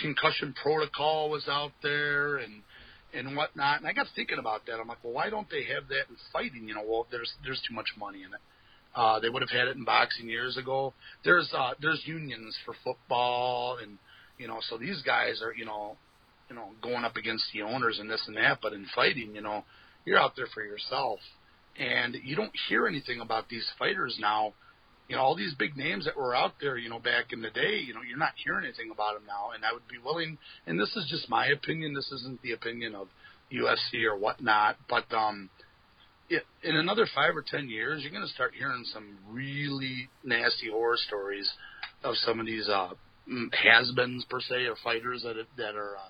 [0.00, 2.62] concussion protocol was out there and
[3.14, 3.78] and whatnot.
[3.78, 4.74] And I got thinking about that.
[4.74, 6.68] I'm like, well, why don't they have that in fighting?
[6.68, 8.40] You know, well, there's there's too much money in it.
[8.94, 10.94] Uh, they would have had it in boxing years ago.
[11.24, 13.98] There's uh, there's unions for football, and
[14.38, 15.96] you know, so these guys are you know,
[16.48, 18.58] you know, going up against the owners and this and that.
[18.62, 19.64] But in fighting, you know,
[20.04, 21.18] you're out there for yourself,
[21.78, 24.54] and you don't hear anything about these fighters now
[25.08, 27.50] you know, all these big names that were out there, you know, back in the
[27.50, 29.50] day, you know, you're not hearing anything about them now.
[29.54, 31.94] And I would be willing, and this is just my opinion.
[31.94, 33.08] This isn't the opinion of
[33.52, 35.48] UFC or whatnot, but um,
[36.28, 40.70] it, in another five or ten years, you're going to start hearing some really nasty
[40.70, 41.48] horror stories
[42.02, 42.90] of some of these uh,
[43.52, 46.08] has-beens per se, or fighters that that are uh,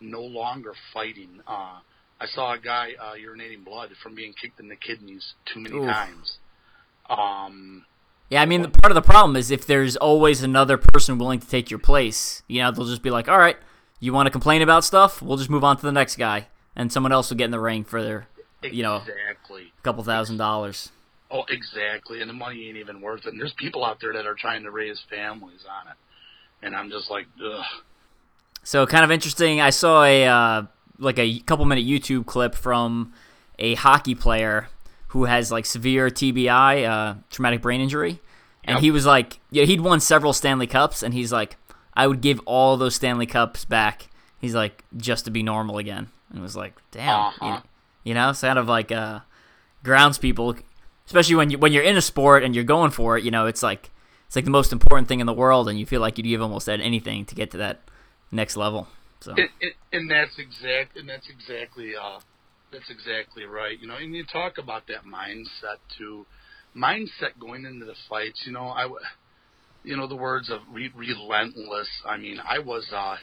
[0.00, 1.40] no longer fighting.
[1.46, 1.78] Uh,
[2.20, 5.76] I saw a guy uh, urinating blood from being kicked in the kidneys too many
[5.76, 5.86] Oof.
[5.86, 6.38] times.
[7.08, 7.86] Um,
[8.30, 11.40] Yeah, I mean, the part of the problem is if there's always another person willing
[11.40, 13.56] to take your place, you know, they'll just be like, all right,
[14.00, 15.22] you want to complain about stuff?
[15.22, 16.48] We'll just move on to the next guy.
[16.76, 18.28] And someone else will get in the ring for their,
[18.62, 19.72] you know, exactly.
[19.78, 20.92] A couple thousand dollars.
[21.30, 22.20] Oh, exactly.
[22.20, 23.32] And the money ain't even worth it.
[23.32, 25.96] And there's people out there that are trying to raise families on it.
[26.62, 27.64] And I'm just like, ugh.
[28.62, 29.60] So kind of interesting.
[29.60, 30.62] I saw a uh,
[30.98, 33.12] like a couple minute YouTube clip from
[33.58, 34.68] a hockey player
[35.08, 38.20] who has like severe TBI, uh, traumatic brain injury,
[38.64, 38.82] and Yep.
[38.82, 41.56] he was like, yeah, he'd won several Stanley Cups, and he's like,
[41.94, 44.08] I would give all those Stanley Cups back.
[44.38, 46.08] He's like, just to be normal again.
[46.30, 47.44] And it was like, damn, Uh-huh.
[47.44, 47.62] you, know,
[48.04, 49.20] you know, it's kind of like uh,
[49.82, 50.54] grounds people,
[51.06, 53.24] especially when you when you're in a sport and you're going for it.
[53.24, 53.90] You know, it's like
[54.26, 56.42] it's like the most important thing in the world, and you feel like you'd give
[56.42, 57.80] almost anything to get to that
[58.30, 58.86] next level.
[59.20, 60.96] So And, and, and that's exact.
[60.98, 61.96] And that's exactly.
[61.96, 62.18] Uh,
[62.72, 63.78] that's exactly right.
[63.80, 66.26] You know, and you talk about that mindset too.
[66.76, 68.42] Mindset going into the fights.
[68.46, 68.88] You know, I.
[69.84, 71.88] You know the words of re- relentless.
[72.06, 72.86] I mean, I was.
[72.94, 73.16] uh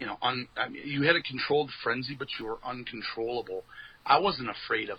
[0.00, 3.62] you know, un, I mean, you had a controlled frenzy, but you were uncontrollable.
[4.04, 4.98] I wasn't afraid of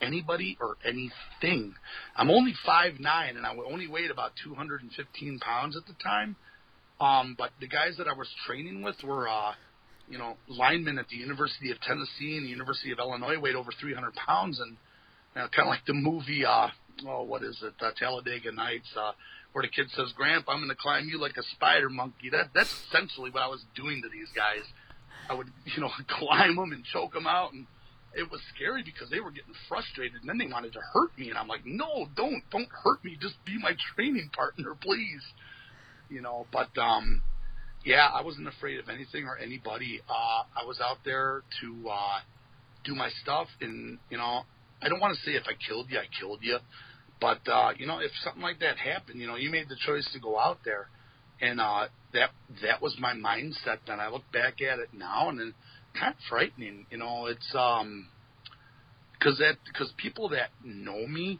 [0.00, 1.74] anybody or anything.
[2.14, 6.36] I'm only five nine, and I only weighed about 215 pounds at the time.
[7.00, 9.52] Um, but the guys that I was training with were, uh,
[10.08, 13.70] you know, linemen at the University of Tennessee and the University of Illinois, weighed over
[13.80, 14.76] 300 pounds, and
[15.34, 16.68] you know, kind of like the movie, uh,
[17.06, 19.12] oh, what is it, uh, Talladega Nights, uh,
[19.52, 22.50] where the kid says, "Grandpa, I'm going to climb you like a spider monkey." That
[22.54, 24.64] that's essentially what I was doing to these guys.
[25.28, 27.66] I would, you know, climb them and choke them out, and
[28.14, 31.30] it was scary because they were getting frustrated, and then they wanted to hurt me,
[31.30, 33.16] and I'm like, "No, don't, don't hurt me.
[33.20, 35.22] Just be my training partner, please."
[36.08, 37.20] You know, but um,
[37.86, 40.00] yeah, I wasn't afraid of anything or anybody.
[40.10, 42.18] Uh, I was out there to uh,
[42.84, 44.42] do my stuff, and you know,
[44.82, 46.58] I don't want to say if I killed you, I killed you,
[47.20, 50.06] but uh, you know, if something like that happened, you know, you made the choice
[50.12, 50.88] to go out there,
[51.40, 53.78] and uh, that that was my mindset.
[53.86, 55.56] And I look back at it now, and it's
[55.96, 56.86] kind of frightening.
[56.90, 58.08] You know, it's um,
[59.16, 61.38] because that because people that know me,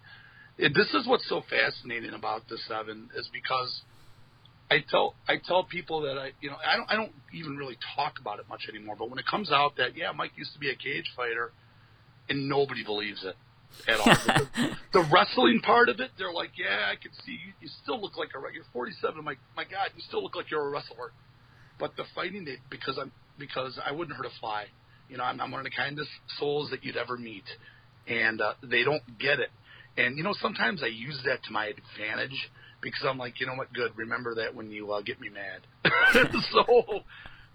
[0.58, 3.82] it, this is what's so fascinating about the seven is because
[4.70, 7.78] I tell I tell people that I you know I don't I don't even really
[7.94, 8.96] talk about it much anymore.
[8.98, 11.52] But when it comes out that yeah Mike used to be a cage fighter,
[12.28, 13.36] and nobody believes it
[13.88, 14.06] at all.
[14.06, 18.00] the, the wrestling part of it, they're like yeah I can see you, you still
[18.00, 19.22] look like a you're 47.
[19.22, 21.12] My my God, you still look like you're a wrestler.
[21.78, 24.64] But the fighting they because I'm because I wouldn't hurt a fly.
[25.08, 27.44] You know I'm, I'm one of the kindest souls that you'd ever meet,
[28.08, 29.50] and uh, they don't get it.
[29.96, 32.50] And you know sometimes I use that to my advantage
[32.86, 33.72] because I'm like, you know what?
[33.72, 33.92] Good.
[33.96, 35.66] Remember that when you uh, get me mad.
[36.52, 37.02] so,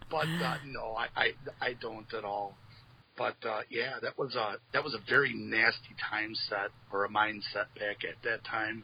[0.10, 2.58] but uh, no, I, I I don't at all.
[3.18, 7.10] But uh, yeah, that was a that was a very nasty time set or a
[7.10, 8.84] mindset back at that time.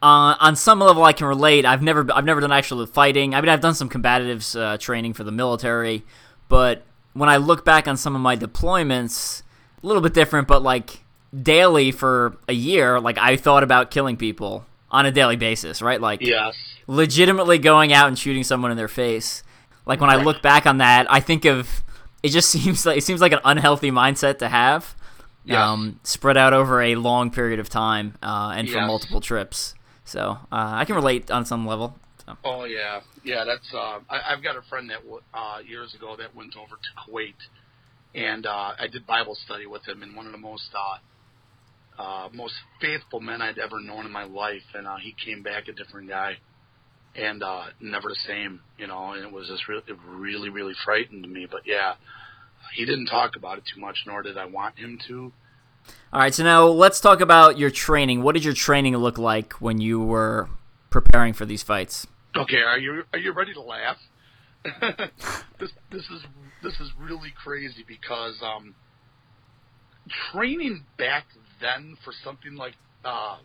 [0.00, 1.66] Uh, on some level, I can relate.
[1.66, 3.34] I've never I've never done actual fighting.
[3.34, 6.04] I mean, I've done some combatives uh, training for the military,
[6.48, 9.42] but when I look back on some of my deployments,
[9.82, 11.04] a little bit different, but like
[11.38, 16.00] daily for a year, like I thought about killing people on a daily basis, right?
[16.00, 16.54] Like yes.
[16.86, 19.42] legitimately going out and shooting someone in their face.
[19.86, 21.82] Like when I look back on that, I think of
[22.22, 24.94] it just seems like it seems like an unhealthy mindset to have.
[25.44, 25.58] Yes.
[25.58, 28.86] Um, spread out over a long period of time uh, and for Yes.
[28.86, 29.74] multiple trips.
[30.04, 31.98] So uh, I can relate on some level.
[32.24, 32.36] So.
[32.44, 33.42] Oh yeah, yeah.
[33.44, 35.00] That's uh, I, I've got a friend that
[35.34, 37.34] uh, years ago that went over to Kuwait,
[38.14, 40.70] and uh, I did Bible study with him, and one of the most
[41.98, 45.68] uh, most faithful men I'd ever known in my life, and uh, he came back
[45.68, 46.38] a different guy,
[47.14, 49.12] and uh, never the same, you know.
[49.12, 51.46] And it was just really, it really, really frightened me.
[51.50, 51.94] But yeah,
[52.74, 55.32] he didn't talk about it too much, nor did I want him to.
[56.12, 58.22] All right, so now let's talk about your training.
[58.22, 60.48] What did your training look like when you were
[60.90, 62.06] preparing for these fights?
[62.36, 63.98] Okay, are you are you ready to laugh?
[65.58, 66.22] this this is
[66.62, 68.74] this is really crazy because um,
[70.32, 71.26] training back
[71.62, 73.38] then for something like uh,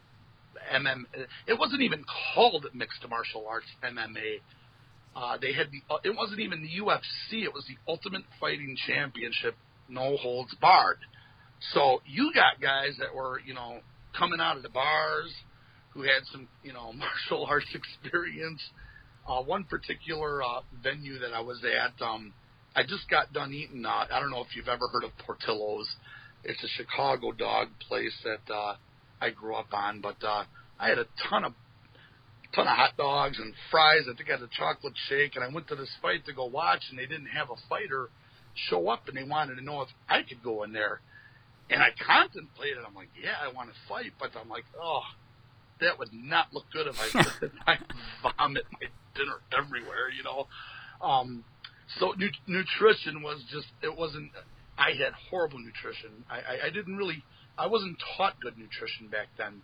[0.73, 1.06] MM,
[1.47, 2.03] it wasn't even
[2.34, 4.39] called mixed martial arts MMA.
[5.15, 7.43] Uh, they had the it wasn't even the UFC.
[7.43, 9.56] It was the Ultimate Fighting Championship,
[9.89, 10.99] no holds barred.
[11.73, 13.80] So you got guys that were you know
[14.17, 15.34] coming out of the bars
[15.91, 18.62] who had some you know martial arts experience.
[19.27, 22.32] Uh, one particular uh, venue that I was at, um,
[22.73, 23.86] I just got done eating.
[23.86, 25.89] Uh, I don't know if you've ever heard of Portillo's.
[26.43, 28.76] It's a Chicago dog place that uh,
[29.21, 30.43] I grew up on, but uh,
[30.80, 31.54] I had a ton of
[32.56, 34.04] ton of hot dogs and fries.
[34.12, 36.45] I think I had a chocolate shake, and I went to this fight to go
[36.45, 38.10] watch, and they didn't have a fighter
[38.69, 41.02] show up, and they wanted to know if I could go in there.
[41.69, 42.78] And I contemplated.
[42.88, 45.02] I'm like, yeah, I want to fight, but I'm like, oh,
[45.82, 47.78] that would not look good if I I
[48.21, 50.47] vomit my dinner everywhere, you know.
[51.06, 51.43] Um,
[52.00, 54.32] so nu- nutrition was just it wasn't.
[54.77, 56.23] I had horrible nutrition.
[56.29, 57.23] I, I, I didn't really.
[57.57, 59.61] I wasn't taught good nutrition back then.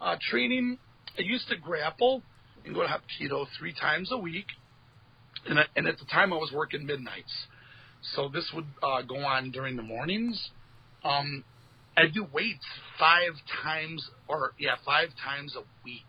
[0.00, 0.78] Uh, training.
[1.18, 2.22] I used to grapple
[2.64, 4.46] and go to Hapkido three times a week,
[5.48, 7.32] and I, and at the time I was working midnights,
[8.14, 10.50] so this would uh, go on during the mornings.
[11.04, 11.44] Um,
[11.96, 12.66] I do weights
[12.98, 16.04] five times, or yeah, five times a week.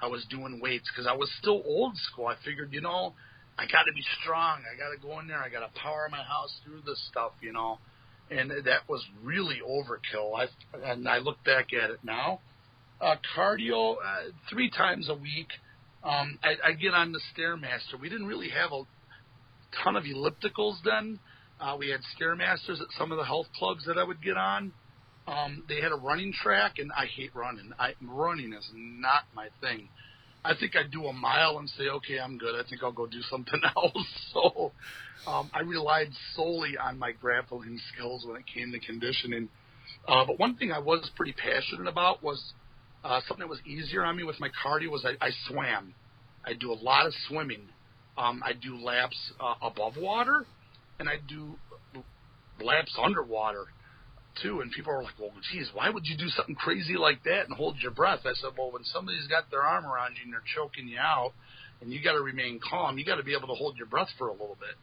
[0.00, 2.26] I was doing weights because I was still old school.
[2.26, 3.14] I figured, you know,
[3.62, 4.62] I got to be strong.
[4.66, 5.38] I got to go in there.
[5.38, 7.78] I got to power my house through this stuff, you know.
[8.28, 10.36] And that was really overkill.
[10.36, 10.46] I
[10.90, 12.40] and I look back at it now.
[13.00, 15.48] Uh, cardio uh, three times a week.
[16.02, 18.00] Um, I, I get on the stairmaster.
[18.00, 18.82] We didn't really have a
[19.84, 21.20] ton of ellipticals then.
[21.60, 24.72] Uh, we had stairmasters at some of the health clubs that I would get on.
[25.28, 27.72] Um, they had a running track, and I hate running.
[27.78, 29.88] I, running is not my thing.
[30.44, 32.54] I think I'd do a mile and say, okay, I'm good.
[32.54, 34.06] I think I'll go do something else.
[34.32, 34.72] So
[35.26, 39.48] um, I relied solely on my grappling skills when it came to conditioning.
[40.08, 42.54] Uh, but one thing I was pretty passionate about was
[43.04, 45.94] uh, something that was easier on me with my cardio was I, I swam.
[46.44, 47.68] I do a lot of swimming.
[48.18, 50.44] Um, I do laps uh, above water,
[50.98, 51.54] and I do
[52.60, 53.66] laps underwater
[54.40, 54.60] too.
[54.60, 57.56] And people are like, "Well, geez, why would you do something crazy like that and
[57.56, 60.42] hold your breath?" I said, "Well, when somebody's got their arm around you and they're
[60.54, 61.32] choking you out,
[61.80, 64.10] and you got to remain calm, you got to be able to hold your breath
[64.18, 64.76] for a little bit."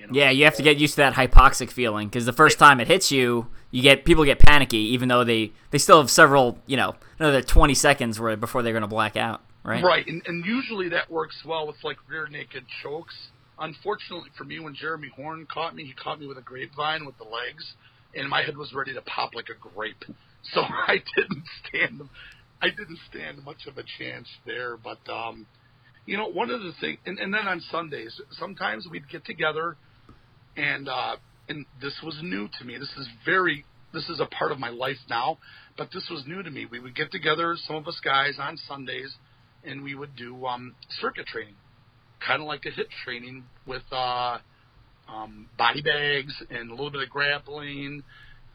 [0.00, 0.12] You know?
[0.14, 2.88] Yeah, you have to get used to that hypoxic feeling because the first time it
[2.88, 6.76] hits you, you get people get panicky, even though they they still have several, you
[6.76, 9.84] know, another twenty seconds where before they're going to black out, right?
[9.84, 13.14] Right, and, and usually that works well with like rear naked chokes.
[13.58, 17.18] Unfortunately for me, when Jeremy Horn caught me, he caught me with a grapevine with
[17.18, 17.74] the legs,
[18.14, 20.04] and my head was ready to pop like a grape.
[20.54, 22.00] So I didn't stand,
[22.62, 24.78] I didn't stand much of a chance there.
[24.78, 25.46] But um,
[26.06, 29.76] you know, one of the things, and, and then on Sundays, sometimes we'd get together,
[30.56, 31.16] and uh,
[31.50, 32.78] and this was new to me.
[32.78, 35.38] This is very, this is a part of my life now,
[35.76, 36.66] but this was new to me.
[36.70, 39.14] We would get together, some of us guys, on Sundays,
[39.64, 41.56] and we would do um, circuit training,
[42.24, 44.38] kind of like a HIIT training with uh,
[45.12, 48.02] um, body bags and a little bit of grappling.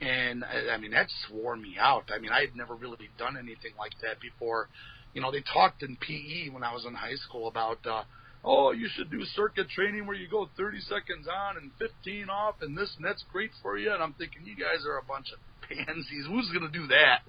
[0.02, 2.12] And I, mean, that swore me out.
[2.14, 4.68] I mean, I had never really done anything like that before.
[5.14, 8.04] You know, they talked in PE when I was in high school about, uh,
[8.44, 12.56] oh, you should do circuit training where you go 30 seconds on and 15 off,
[12.62, 13.94] and this and that's great for you.
[13.94, 15.40] And I'm thinking, you guys are a bunch of
[15.70, 16.26] pansies.
[16.28, 17.20] Who's going to do that?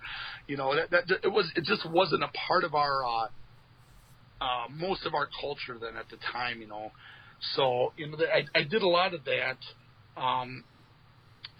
[0.48, 3.28] You know, that, that it was it just wasn't a part of our uh,
[4.40, 6.90] uh, most of our culture then at the time, you know.
[7.54, 9.58] So you know, I, I did a lot of that.
[10.20, 10.64] Um,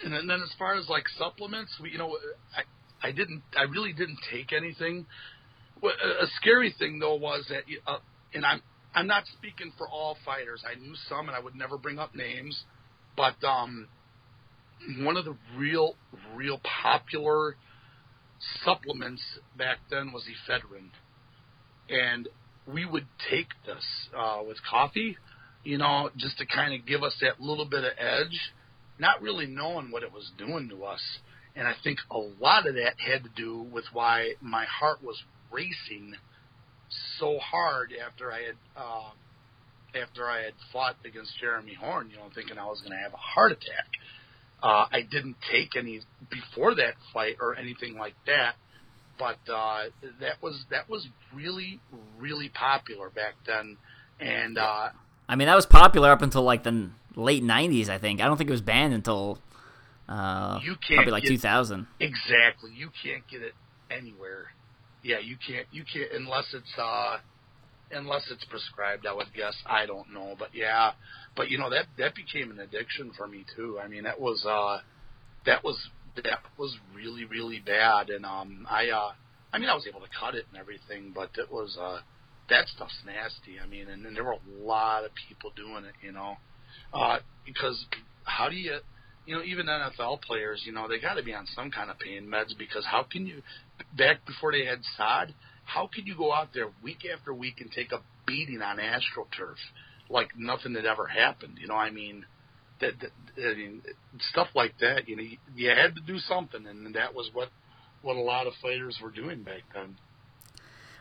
[0.03, 2.17] and then, then as far as like supplements, we, you know,
[2.55, 5.07] I I didn't, I really didn't take anything.
[5.83, 7.99] A scary thing though was that, uh,
[8.35, 8.63] and I'm
[8.95, 10.63] I'm not speaking for all fighters.
[10.67, 12.65] I knew some, and I would never bring up names,
[13.15, 13.89] but um,
[15.01, 15.97] one of the real,
[16.35, 17.57] real popular
[18.65, 19.23] supplements
[19.57, 20.91] back then was ephedrine,
[21.91, 22.29] and
[22.67, 23.85] we would take this
[24.19, 25.19] uh, with coffee,
[25.67, 28.53] you know, just to kind of give us that little bit of edge,
[29.01, 31.01] not really knowing what it was doing to us.
[31.57, 35.21] And I think a lot of that had to do with why my heart was
[35.51, 36.15] racing
[37.19, 42.29] so hard after I had uh, after I had fought against Jeremy Horn, you know,
[42.33, 43.89] thinking I was going to have a heart attack.
[44.63, 46.01] Uh, I didn't take any
[46.31, 48.55] before that fight or anything like that,
[49.19, 49.85] but uh,
[50.21, 51.81] that was that was really
[52.21, 53.77] really popular back then,
[54.21, 54.91] and uh,
[55.29, 57.89] I mean that was popular up until like the late '90s.
[57.89, 59.39] I think I don't think it was banned until
[60.09, 61.87] uh, you can't probably like get, 2000.
[62.01, 63.55] Exactly, you can't get it
[63.91, 64.53] anywhere.
[65.03, 67.19] Yeah, you can't you can't unless it's uh
[67.91, 69.07] unless it's prescribed.
[69.07, 69.55] I would guess.
[69.67, 70.93] I don't know, but yeah,
[71.37, 73.79] but you know that that became an addiction for me too.
[73.83, 74.79] I mean, that was uh,
[75.45, 79.13] that was that was really really bad, and um, I uh,
[79.53, 82.01] I mean, I was able to cut it and everything, but it was uh,
[82.49, 83.61] that stuff's nasty.
[83.63, 86.37] I mean, and, and there were a lot of people doing it, you know,
[86.93, 87.85] uh, because
[88.25, 88.79] how do you
[89.27, 91.99] you know, even NFL players, you know, they got to be on some kind of
[91.99, 93.43] pain meds because how can you,
[93.99, 95.35] back before they had sod,
[95.65, 99.57] how could you go out there week after week and take a beating on AstroTurf
[100.09, 101.59] like nothing had ever happened?
[101.61, 102.25] You know, I mean,
[102.81, 103.11] that, that
[103.45, 103.83] I mean,
[104.31, 105.09] stuff like that.
[105.09, 107.49] You know, you, you had to do something, and that was what
[108.03, 109.97] what a lot of fighters were doing back then.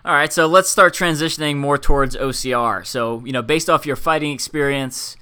[0.05, 2.85] All right, so let's start transitioning more towards OCR.
[2.85, 5.17] So, you know, based off your fighting experience,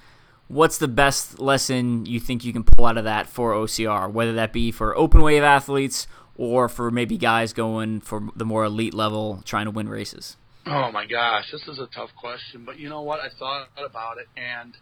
[0.49, 4.33] what's the best lesson you think you can pull out of that for OCR, whether
[4.33, 6.05] that be for open wave athletes
[6.35, 10.35] or for maybe guys going for the more elite level trying to win races?
[10.65, 13.21] Oh my gosh, this is a tough question, but you know what?
[13.21, 14.75] I thought about it and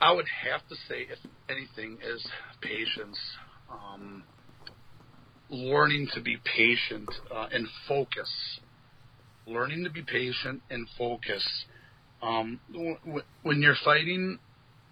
[0.00, 2.26] I would have to say, if anything, is
[2.60, 3.16] patience.
[3.70, 4.24] Um,
[5.48, 8.30] learning to be patient uh, and focus.
[9.46, 11.46] Learning to be patient and focus.
[12.22, 12.60] Um,
[13.42, 14.38] when you're fighting,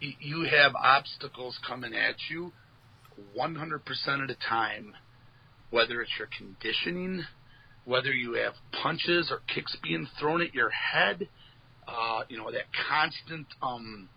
[0.00, 2.52] you have obstacles coming at you
[3.36, 3.78] 100%
[4.22, 4.94] of the time
[5.74, 7.24] whether it's your conditioning,
[7.84, 11.28] whether you have punches or kicks being thrown at your head,
[11.88, 14.08] uh, you know, that constant um,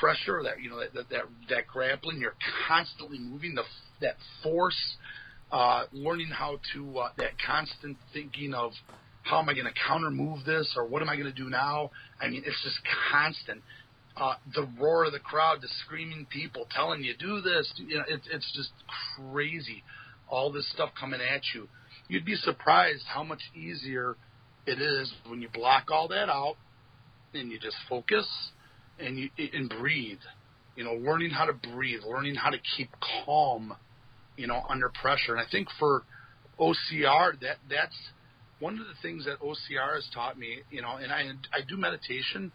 [0.00, 2.36] pressure, that you know, that, that that that grappling, you're
[2.68, 3.62] constantly moving the
[4.00, 4.96] that force,
[5.52, 8.72] uh, learning how to uh, that constant thinking of
[9.22, 11.50] how am I going to counter move this or what am I going to do
[11.50, 11.90] now?
[12.20, 12.78] I mean, it's just
[13.10, 13.62] constant.
[14.16, 18.04] Uh, the roar of the crowd, the screaming people telling you do this, you know,
[18.08, 18.70] it, it's just
[19.16, 19.82] crazy
[20.28, 21.68] all this stuff coming at you.
[22.08, 24.16] You'd be surprised how much easier
[24.66, 26.56] it is when you block all that out
[27.34, 28.26] and you just focus
[28.98, 30.20] and you and breathe.
[30.76, 32.90] You know, learning how to breathe, learning how to keep
[33.24, 33.74] calm,
[34.36, 35.34] you know, under pressure.
[35.34, 36.02] And I think for
[36.60, 37.96] OCR, that that's
[38.58, 40.58] one of the things that OCR has taught me.
[40.70, 41.22] You know, and I
[41.52, 42.52] I do meditation,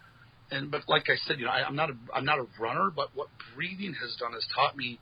[0.51, 2.91] and but like I said, you know, I, I'm not a I'm not a runner,
[2.95, 4.99] but what breathing has done has taught me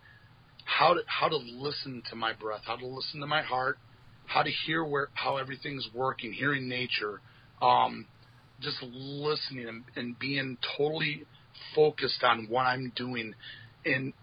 [0.66, 3.78] how to how to listen to my breath, how to listen to my heart,
[4.28, 7.22] how to hear where how everything's working, hearing nature,
[7.62, 8.06] um,
[8.62, 11.26] just listening and, and being totally
[11.76, 13.34] focused on what I'm doing.
[13.86, 14.14] In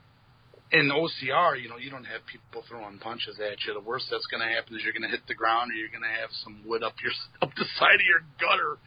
[0.72, 3.74] in OCR, you know, you don't have people throwing punches at you.
[3.74, 5.90] The worst that's going to happen is you're going to hit the ground, or you're
[5.94, 7.12] going to have some wood up your
[7.42, 8.78] up the side of your gutter,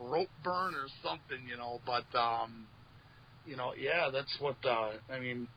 [0.00, 1.80] rope burn or something, you know.
[1.84, 2.66] But um,
[3.46, 5.48] you know, yeah, that's what uh, I mean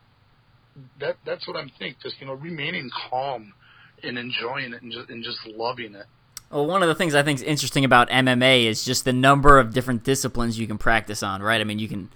[0.99, 1.99] that that's what I'm thinking.
[2.01, 3.53] Just you know, remaining calm
[4.01, 6.05] and enjoying it and just and just loving it.
[6.53, 9.57] Well, one of the things I think is interesting about MMA is just the number
[9.57, 11.41] of different disciplines you can practice on.
[11.41, 11.59] Right?
[11.59, 12.09] I mean, you can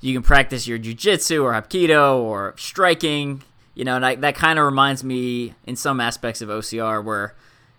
[0.00, 3.42] you can practice your jujitsu or hapkido or striking.
[3.74, 7.34] You know, and I, that kind of reminds me in some aspects of OCR where,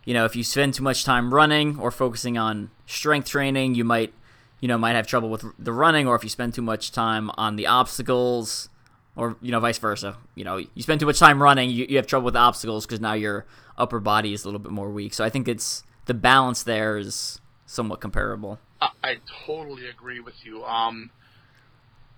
[0.05, 3.83] you know, if you spend too much time running or focusing on strength training, you
[3.83, 4.13] might,
[4.59, 6.07] you know, might have trouble with the running.
[6.07, 8.69] Or if you spend too much time on the obstacles,
[9.15, 10.17] or you know vice versa.
[10.35, 12.99] You know, you spend too much time running, you, you have trouble with obstacles because
[12.99, 13.45] now your
[13.79, 15.15] upper body is a little bit more weak.
[15.15, 18.59] So I think it's the balance there is somewhat comparable.
[18.81, 20.63] I, I totally agree with you.
[20.63, 21.09] Um,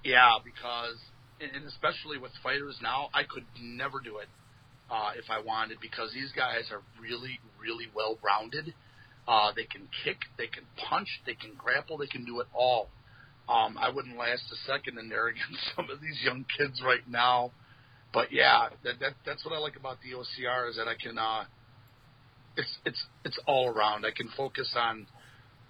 [0.04, 0.98] yeah, because
[1.40, 4.28] and especially with fighters now, I could never do it
[4.90, 8.74] uh, if I wanted because these guys are really, really well rounded.
[9.28, 12.90] Uh, they can kick, they can punch, they can grapple, they can do it all.
[13.50, 17.08] Um, I wouldn't last a second in there against some of these young kids right
[17.08, 17.52] now.
[18.14, 21.18] But yeah, that, that that's what I like about the OCR is that I can
[21.18, 21.44] uh,
[22.58, 24.06] it's it's it's all around.
[24.06, 25.08] I can focus on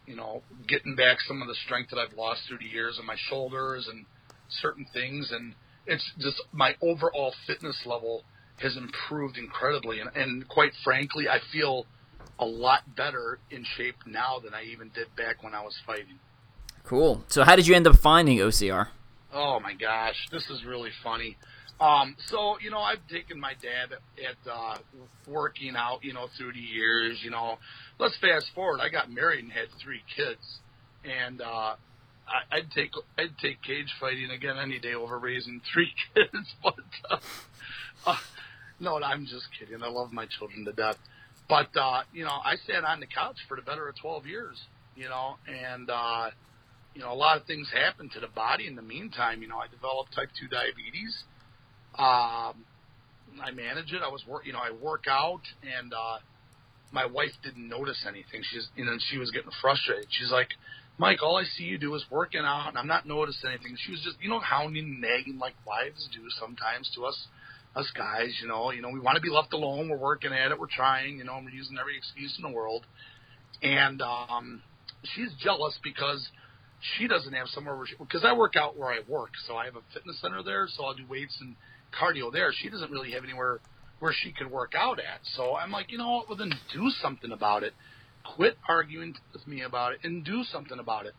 [0.06, 3.06] you know getting back some of the strength that I've lost through the years in
[3.06, 4.06] my shoulders and
[4.62, 5.56] certain things, and
[5.86, 8.24] it's just my overall fitness level
[8.62, 11.86] has improved incredibly, and, and quite frankly, I feel
[12.40, 16.20] a lot better in shape now than I even did back when I was fighting.
[16.84, 17.24] Cool.
[17.28, 18.88] So, how did you end up finding OCR?
[19.34, 21.38] Oh my gosh, this is really funny.
[21.80, 24.78] Um, so you know, I've taken my dad at, uh,
[25.28, 27.20] working out, you know, through the years.
[27.24, 27.58] You know,
[28.00, 28.80] let's fast forward.
[28.80, 30.60] I got married and had three kids,
[31.04, 31.76] and uh,
[32.28, 36.56] I, I'd take I'd take cage fighting again any day over raising three kids.
[36.64, 36.76] but
[37.12, 37.18] uh,
[38.08, 38.18] uh,
[38.80, 39.84] no, I'm just kidding.
[39.84, 40.98] I love my children to death.
[41.50, 44.62] But uh, you know, I sat on the couch for the better of 12 years.
[44.96, 46.30] You know, and uh,
[46.94, 49.42] you know, a lot of things happened to the body in the meantime.
[49.42, 51.26] You know, I developed type two diabetes
[51.98, 52.66] um,
[53.42, 54.02] I manage it.
[54.04, 56.18] I was work, you know, I work out, and uh,
[56.92, 58.42] my wife didn't notice anything.
[58.44, 60.08] She's, you know, she was getting frustrated.
[60.10, 60.50] She's like,
[60.98, 63.76] Mike, all I see you do is working out, and I'm not noticing anything.
[63.78, 67.28] She was just, you know, hounding, and nagging like wives do sometimes to us,
[67.76, 68.38] us guys.
[68.42, 69.90] You know, you know, we want to be left alone.
[69.90, 70.60] We're working at it.
[70.60, 71.18] We're trying.
[71.18, 72.86] You know, we're using every excuse in the world,
[73.62, 74.62] and um,
[75.04, 76.30] she's jealous because
[76.98, 79.76] she doesn't have somewhere where because I work out where I work, so I have
[79.76, 81.56] a fitness center there, so I'll do weights and
[81.94, 82.52] cardio there.
[82.54, 83.60] She doesn't really have anywhere
[84.00, 85.20] where she could work out at.
[85.36, 86.30] So I'm like, you know what?
[86.30, 87.74] Well, then do something about it.
[88.36, 91.14] Quit arguing with me about it and do something about it.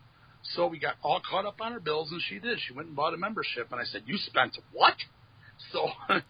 [0.54, 2.58] So we got all caught up on her bills, and she did.
[2.60, 4.94] She went and bought a membership, and I said, "You spent what?"
[5.72, 5.88] So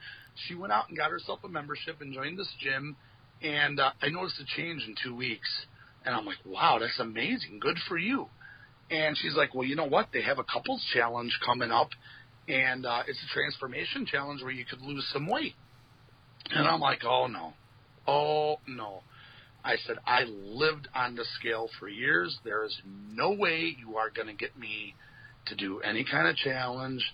[0.47, 2.97] she went out and got herself a membership and joined this gym,
[3.43, 5.49] and uh, I noticed a change in two weeks.
[6.05, 7.59] And I'm like, "Wow, that's amazing!
[7.61, 8.29] Good for you."
[8.89, 10.11] And she's like, "Well, you know what?
[10.13, 11.89] They have a couples challenge coming up,
[12.49, 15.55] and uh, it's a transformation challenge where you could lose some weight.
[16.51, 17.55] And I'm like, oh no,
[18.07, 19.03] oh no.
[19.65, 22.39] I said, I lived on the scale for years.
[22.45, 22.81] There is
[23.13, 24.95] no way you are going to get me
[25.47, 27.05] to do any kind of challenge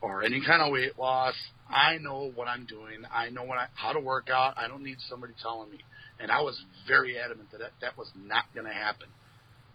[0.00, 1.34] or any kind of weight loss.
[1.68, 3.02] I know what I'm doing.
[3.12, 4.54] I know when I, how to work out.
[4.56, 5.80] I don't need somebody telling me.
[6.18, 9.08] And I was very adamant that that, that was not going to happen.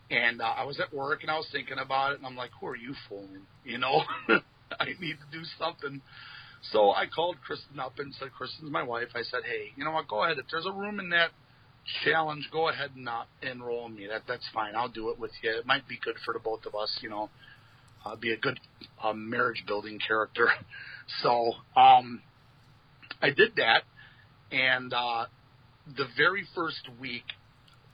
[0.09, 2.49] And uh, I was at work and I was thinking about it, and I'm like,
[2.59, 3.45] who are you fooling?
[3.64, 4.01] You know?
[4.80, 6.01] I need to do something.
[6.72, 9.09] So I called Kristen up and said, Kristen's my wife.
[9.16, 10.07] I said, hey, you know what?
[10.07, 10.38] Go ahead.
[10.38, 11.32] If there's a room in that
[12.05, 14.07] challenge, go ahead and not enroll me.
[14.07, 14.76] That that's fine.
[14.76, 15.51] I'll do it with you.
[15.51, 16.97] It might be good for the both of us.
[17.01, 17.30] You know,
[18.05, 18.59] uh, be a good
[19.03, 20.49] uh, marriage building character.
[21.22, 22.22] So um,
[23.22, 23.84] I did that,
[24.53, 25.26] and uh,
[25.86, 27.26] the very first week,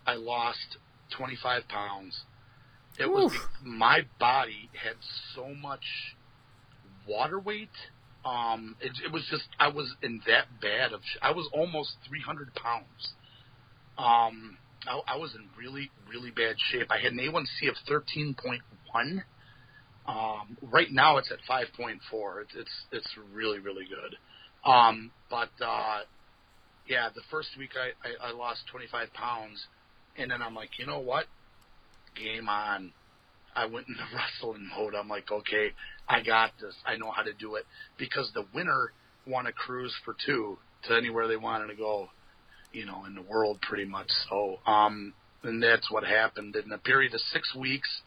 [0.05, 0.77] I lost
[1.17, 2.21] 25 pounds.
[2.99, 3.13] It Oof.
[3.13, 4.97] was my body had
[5.33, 5.83] so much
[7.09, 7.69] water weight.
[8.25, 12.53] Um, it, it was just I was in that bad of I was almost 300
[12.55, 13.13] pounds.
[13.97, 14.57] Um,
[14.87, 16.87] I, I was in really really bad shape.
[16.91, 19.23] I had an A1C of 13.1.
[20.07, 22.41] Um, right now it's at 5.4.
[22.41, 24.15] It's it's it's really really good.
[24.69, 25.99] Um, but uh,
[26.87, 29.59] yeah, the first week I, I, I lost 25 pounds,
[30.17, 31.25] and then I'm like, you know what?
[32.15, 32.91] Game on.
[33.55, 34.95] I went into wrestling mode.
[34.95, 35.69] I'm like, okay,
[36.09, 36.75] I got this.
[36.85, 37.65] I know how to do it
[37.97, 38.91] because the winner
[39.27, 40.57] won a cruise for two
[40.87, 42.09] to anywhere they wanted to go,
[42.73, 44.07] you know, in the world pretty much.
[44.29, 46.55] So, um, and that's what happened.
[46.55, 48.01] In a period of six weeks,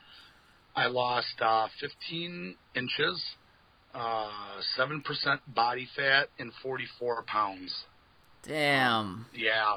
[0.74, 3.24] I lost uh, 15 inches,
[3.94, 4.30] uh,
[4.78, 5.02] 7%
[5.54, 7.84] body fat, and 44 pounds.
[8.42, 9.26] Damn.
[9.34, 9.76] Yeah,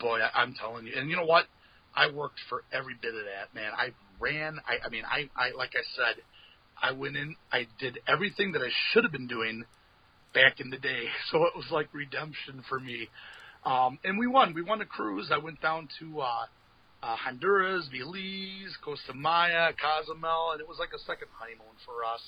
[0.00, 0.92] boy, I'm telling you.
[0.96, 1.44] And you know what?
[1.94, 3.72] I worked for every bit of that, man.
[3.76, 4.58] I ran.
[4.66, 6.22] I, I mean, I, I, like I said,
[6.82, 9.64] I went in, I did everything that I should have been doing
[10.34, 11.04] back in the day.
[11.30, 13.08] So it was like redemption for me.
[13.64, 14.54] Um, and we won.
[14.54, 15.30] We won a cruise.
[15.32, 16.46] I went down to uh,
[17.02, 22.22] uh, Honduras, Belize, Costa Maya, Cozumel, and it was like a second honeymoon for us.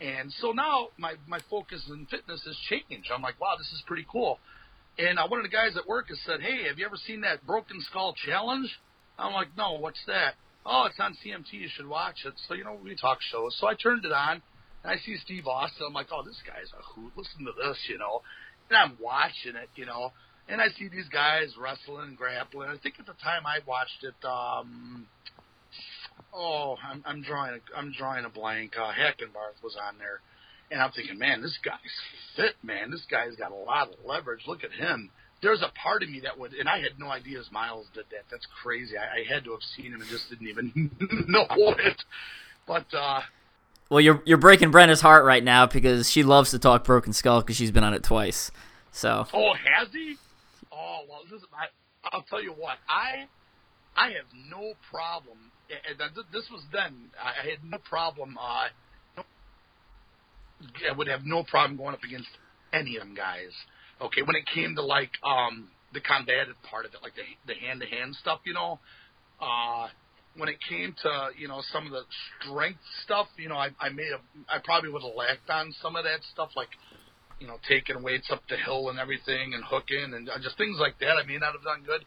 [0.00, 3.10] And so now my my focus in fitness has changed.
[3.14, 4.38] I'm like, wow, this is pretty cool.
[4.98, 7.22] And uh, one of the guys at work has said, hey, have you ever seen
[7.22, 8.68] that Broken Skull Challenge?
[9.18, 10.34] I'm like, no, what's that?
[10.66, 11.52] Oh, it's on CMT.
[11.52, 12.34] You should watch it.
[12.48, 13.56] So you know, we talk shows.
[13.60, 14.42] So I turned it on,
[14.82, 15.86] and I see Steve Austin.
[15.88, 17.12] I'm like, oh, this guy's a hoot.
[17.16, 18.22] Listen to this, you know.
[18.70, 20.12] And I'm watching it, you know,
[20.48, 22.68] and I see these guys wrestling and grappling.
[22.68, 24.14] I think at the time I watched it.
[24.26, 25.06] um
[26.32, 27.54] Oh, I'm, I'm drawing.
[27.54, 28.72] A, I'm drawing a blank.
[28.76, 30.20] Uh, Hackenbarth was on there,
[30.70, 31.78] and I'm thinking, man, this guy's
[32.36, 32.90] fit, man.
[32.90, 34.42] This guy's got a lot of leverage.
[34.46, 35.10] Look at him.
[35.42, 38.04] There's a part of me that would, and I had no idea as Miles did
[38.10, 38.24] that.
[38.30, 38.96] That's crazy.
[38.96, 40.90] I, I had to have seen him and just didn't even
[41.28, 42.02] know it.
[42.66, 43.20] But uh,
[43.90, 47.40] well, you're you're breaking Brenda's heart right now because she loves to talk Broken Skull
[47.40, 48.50] because she's been on it twice.
[48.92, 49.26] So.
[49.32, 50.16] Oh, has he?
[50.72, 51.66] Oh well, this is, I,
[52.12, 52.78] I'll tell you what.
[52.88, 53.26] I
[53.96, 55.38] I have no problem.
[55.70, 55.98] And
[56.32, 57.10] this was then.
[57.20, 58.38] I had no problem.
[58.38, 59.22] Uh,
[60.88, 62.28] I would have no problem going up against
[62.72, 63.52] any of them guys.
[64.04, 67.58] Okay, when it came to like um the combative part of it, like the the
[67.58, 68.78] hand to hand stuff, you know,
[69.40, 69.88] uh,
[70.36, 72.02] when it came to you know some of the
[72.42, 76.04] strength stuff, you know, I I have I probably would have lacked on some of
[76.04, 76.68] that stuff, like
[77.40, 80.98] you know taking weights up the hill and everything and hooking and just things like
[81.00, 81.16] that.
[81.16, 82.04] I may not have done good,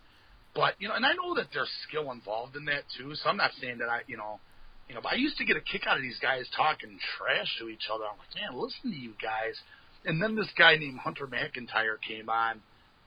[0.53, 3.15] but you know, and I know that there's skill involved in that too.
[3.15, 4.39] So I'm not saying that I you know.
[4.87, 7.51] You know, but I used to get a kick out of these guys talking trash
[7.59, 8.07] to each other.
[8.07, 9.59] I'm like, man, listen to you guys.
[10.07, 12.61] And then this guy named Hunter McIntyre came on,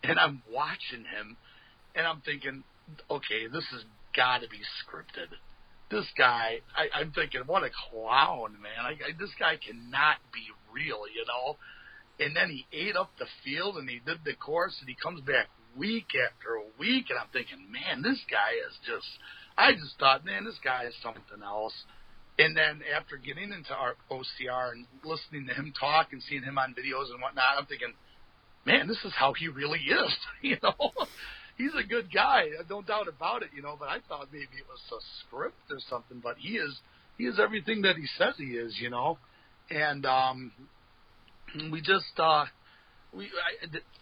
[0.04, 1.38] and I'm watching him,
[1.94, 2.62] and I'm thinking,
[3.10, 3.84] okay, this has
[4.14, 5.32] got to be scripted.
[5.90, 8.84] This guy, I, I'm thinking, what a clown, man!
[8.84, 11.56] I, I, this guy cannot be real, you know.
[12.20, 15.22] And then he ate up the field, and he did the course, and he comes
[15.22, 19.08] back week after week, and I'm thinking, man, this guy is just.
[19.56, 21.74] I just thought, man, this guy is something else.
[22.40, 26.56] And then after getting into our OCR and listening to him talk and seeing him
[26.56, 27.92] on videos and whatnot, I'm thinking,
[28.64, 30.16] man, this is how he really is.
[30.40, 30.90] you know,
[31.58, 33.50] he's a good guy, no doubt about it.
[33.54, 36.20] You know, but I thought maybe it was a script or something.
[36.22, 36.74] But he is,
[37.18, 38.74] he is everything that he says he is.
[38.80, 39.18] You know,
[39.70, 40.52] and um,
[41.70, 42.46] we just, uh,
[43.12, 43.28] we,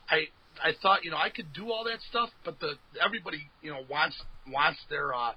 [0.08, 0.18] I, I,
[0.62, 2.74] I thought, you know, I could do all that stuff, but the
[3.04, 4.16] everybody, you know, wants
[4.46, 5.32] wants their uh,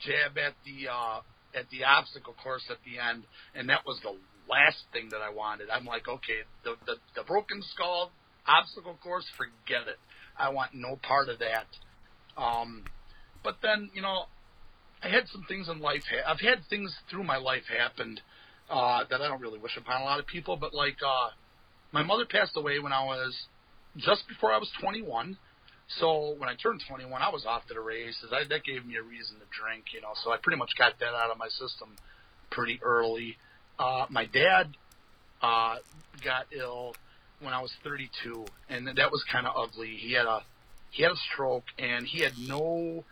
[0.00, 1.20] jab at the uh,
[1.58, 4.14] at the obstacle course at the end, and that was the
[4.48, 5.68] last thing that I wanted.
[5.70, 8.12] I'm like, okay, the the, the broken skull
[8.48, 9.98] obstacle course, forget it.
[10.38, 11.66] I want no part of that.
[12.40, 12.84] Um,
[13.44, 14.24] but then, you know,
[15.02, 16.02] I had some things in life.
[16.10, 18.20] Ha- I've had things through my life happened
[18.70, 20.56] uh, that I don't really wish upon a lot of people.
[20.56, 21.30] But like, uh,
[21.92, 23.34] my mother passed away when I was
[23.96, 25.36] just before I was 21.
[25.88, 28.30] So when I turned 21, I was off to the races.
[28.30, 30.12] I, that gave me a reason to drink, you know.
[30.22, 31.96] So I pretty much got that out of my system
[32.50, 33.36] pretty early.
[33.78, 34.76] Uh, my dad
[35.40, 35.76] uh,
[36.22, 36.94] got ill
[37.40, 39.96] when I was 32, and that was kind of ugly.
[39.96, 40.42] He had a
[40.90, 43.04] he had a stroke, and he had no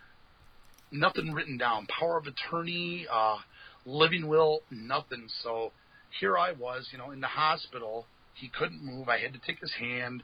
[0.91, 3.37] nothing written down, power of attorney, uh,
[3.85, 5.27] living will, nothing.
[5.43, 5.71] So
[6.19, 8.05] here I was, you know, in the hospital.
[8.33, 9.09] He couldn't move.
[9.09, 10.23] I had to take his hand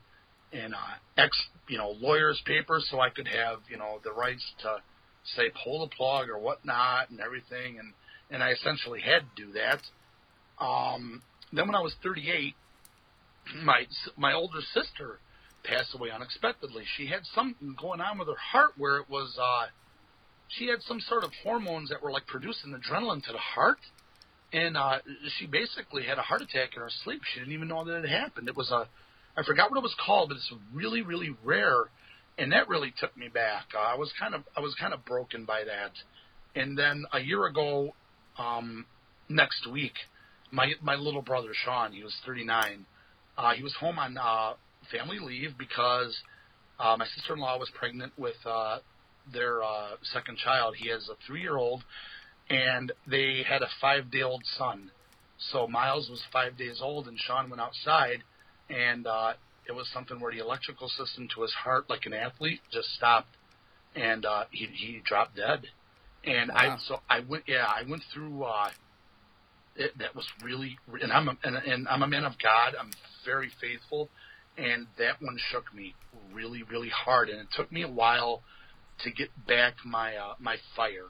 [0.53, 0.77] and uh,
[1.17, 1.37] ex,
[1.67, 4.77] you know, lawyers' papers so I could have, you know, the rights to
[5.35, 7.93] say pull the plug or whatnot and everything, and
[8.29, 9.81] and I essentially had to do that.
[10.63, 12.55] Um, then when I was 38,
[13.63, 13.85] my
[14.17, 15.19] my older sister
[15.63, 16.83] passed away unexpectedly.
[16.97, 19.67] She had something going on with her heart where it was uh,
[20.49, 23.79] she had some sort of hormones that were like producing adrenaline to the heart,
[24.51, 24.99] and uh,
[25.37, 27.21] she basically had a heart attack in her sleep.
[27.33, 28.47] She didn't even know that it happened.
[28.47, 28.87] It was a
[29.35, 31.85] I forgot what it was called, but it's really, really rare,
[32.37, 33.65] and that really took me back.
[33.75, 35.91] Uh, I was kind of, I was kind of broken by that.
[36.55, 37.95] And then a year ago,
[38.37, 38.85] um,
[39.29, 39.93] next week,
[40.51, 42.85] my my little brother Sean, he was 39.
[43.35, 44.53] Uh, he was home on uh,
[44.91, 46.15] family leave because
[46.79, 48.77] uh, my sister-in-law was pregnant with uh,
[49.31, 50.75] their uh, second child.
[50.77, 51.83] He has a three-year-old,
[52.51, 54.91] and they had a five-day-old son.
[55.51, 58.23] So Miles was five days old, and Sean went outside
[58.69, 59.33] and uh,
[59.67, 63.35] it was something where the electrical system to his heart, like an athlete, just stopped,
[63.95, 65.65] and uh, he he dropped dead.
[66.25, 66.75] And wow.
[66.75, 68.69] I so I went yeah I went through uh,
[69.75, 72.75] it, that was really and I'm a, and, and I'm a man of God.
[72.79, 72.91] I'm
[73.25, 74.09] very faithful,
[74.57, 75.95] and that one shook me
[76.33, 78.41] really really hard, and it took me a while
[79.03, 81.07] to get back my uh, my fire.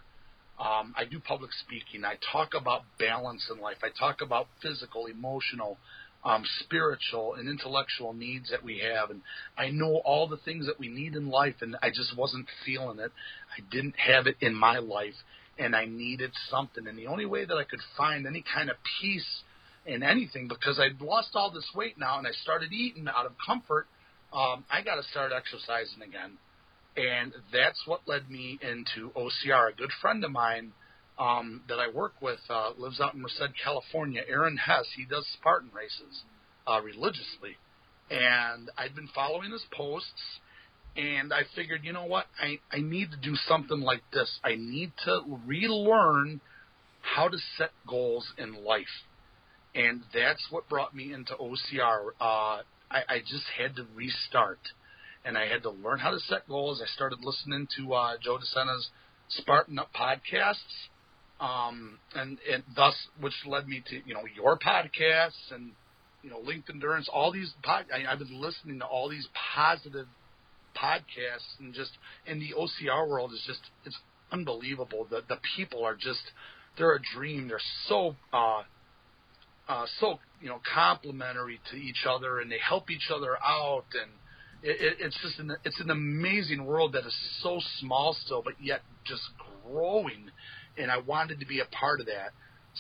[0.60, 2.06] Um, I do public speaking.
[2.06, 3.78] I talk about balance in life.
[3.84, 5.78] I talk about physical, emotional,
[6.26, 9.10] um, spiritual and intellectual needs that we have.
[9.10, 9.22] And
[9.58, 13.00] I know all the things that we need in life, and I just wasn't feeling
[13.00, 13.12] it.
[13.58, 15.16] I didn't have it in my life,
[15.58, 16.88] and I needed something.
[16.88, 19.42] And the only way that I could find any kind of peace
[19.86, 23.34] in anything, because I'd lost all this weight now and I started eating out of
[23.46, 23.88] comfort,
[24.32, 26.38] um, I got to start exercising again.
[26.96, 29.72] And that's what led me into OCR.
[29.72, 30.72] A good friend of mine
[31.20, 34.22] um, that I work with uh, lives out in Merced, California.
[34.28, 36.24] Aaron Hess, he does Spartan races
[36.68, 37.58] uh, religiously,
[38.10, 40.40] and I'd been following his posts,
[40.96, 44.40] and I figured, you know what, I I need to do something like this.
[44.44, 46.42] I need to relearn
[47.02, 48.86] how to set goals in life,
[49.76, 52.10] and that's what brought me into OCR.
[52.20, 52.62] Uh,
[52.92, 54.60] I, I just had to restart.
[55.26, 56.82] and I had to learn how to set goals.
[56.84, 58.90] I started listening to uh, Joe DeSena's
[59.30, 60.90] Spartan Up podcasts,
[61.44, 65.72] um, and, and thus, which led me to you know your podcasts and
[66.24, 67.10] you know Linked Endurance.
[67.12, 70.08] All these pod, I, I've been listening to all these positive
[70.82, 71.92] podcasts, and just
[72.26, 73.98] in the OCR world is just it's
[74.32, 75.06] unbelievable.
[75.10, 76.22] The the people are just
[76.78, 77.50] they're a dream.
[77.50, 78.62] They're so uh,
[79.68, 84.12] uh, so you know complimentary to each other, and they help each other out, and
[84.64, 88.54] it, it, it's just an it's an amazing world that is so small still, but
[88.62, 89.24] yet just
[89.66, 90.32] growing.
[90.78, 92.32] And I wanted to be a part of that.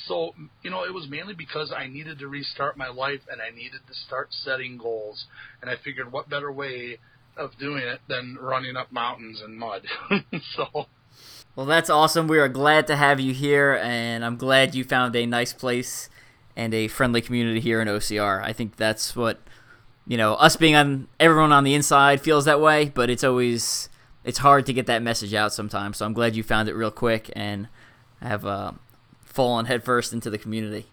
[0.08, 0.34] So
[0.64, 3.82] you know, it was mainly because I needed to restart my life, and I needed
[3.88, 5.26] to start setting goals.
[5.62, 6.98] And I figured, what better way
[7.38, 9.84] of doing it than running up mountains in mud?
[10.56, 10.88] so.
[11.56, 12.28] Well, that's awesome.
[12.28, 16.10] We are glad to have you here, and I'm glad you found a nice place
[16.56, 18.44] and a friendly community here in OCR.
[18.44, 19.40] I think that's what
[20.06, 23.90] you know, us being on everyone on the inside feels that way, but it's always
[24.24, 25.98] it's hard to get that message out sometimes.
[25.98, 27.68] So I'm glad you found it real quick and
[28.28, 28.72] have uh,
[29.26, 30.86] fallen headfirst into the community.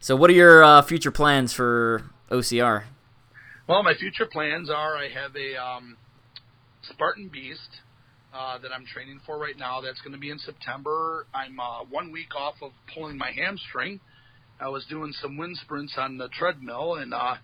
[0.00, 2.84] So, what are your uh, future plans for OCR?
[3.66, 5.96] Well, my future plans are I have a um,
[6.82, 7.80] Spartan Beast
[8.34, 9.80] uh, that I'm training for right now.
[9.80, 11.26] That's going to be in September.
[11.32, 14.00] I'm uh, one week off of pulling my hamstring.
[14.60, 17.36] I was doing some wind sprints on the treadmill and uh,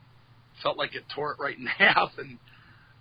[0.63, 2.11] felt like it tore it right in half.
[2.19, 2.39] And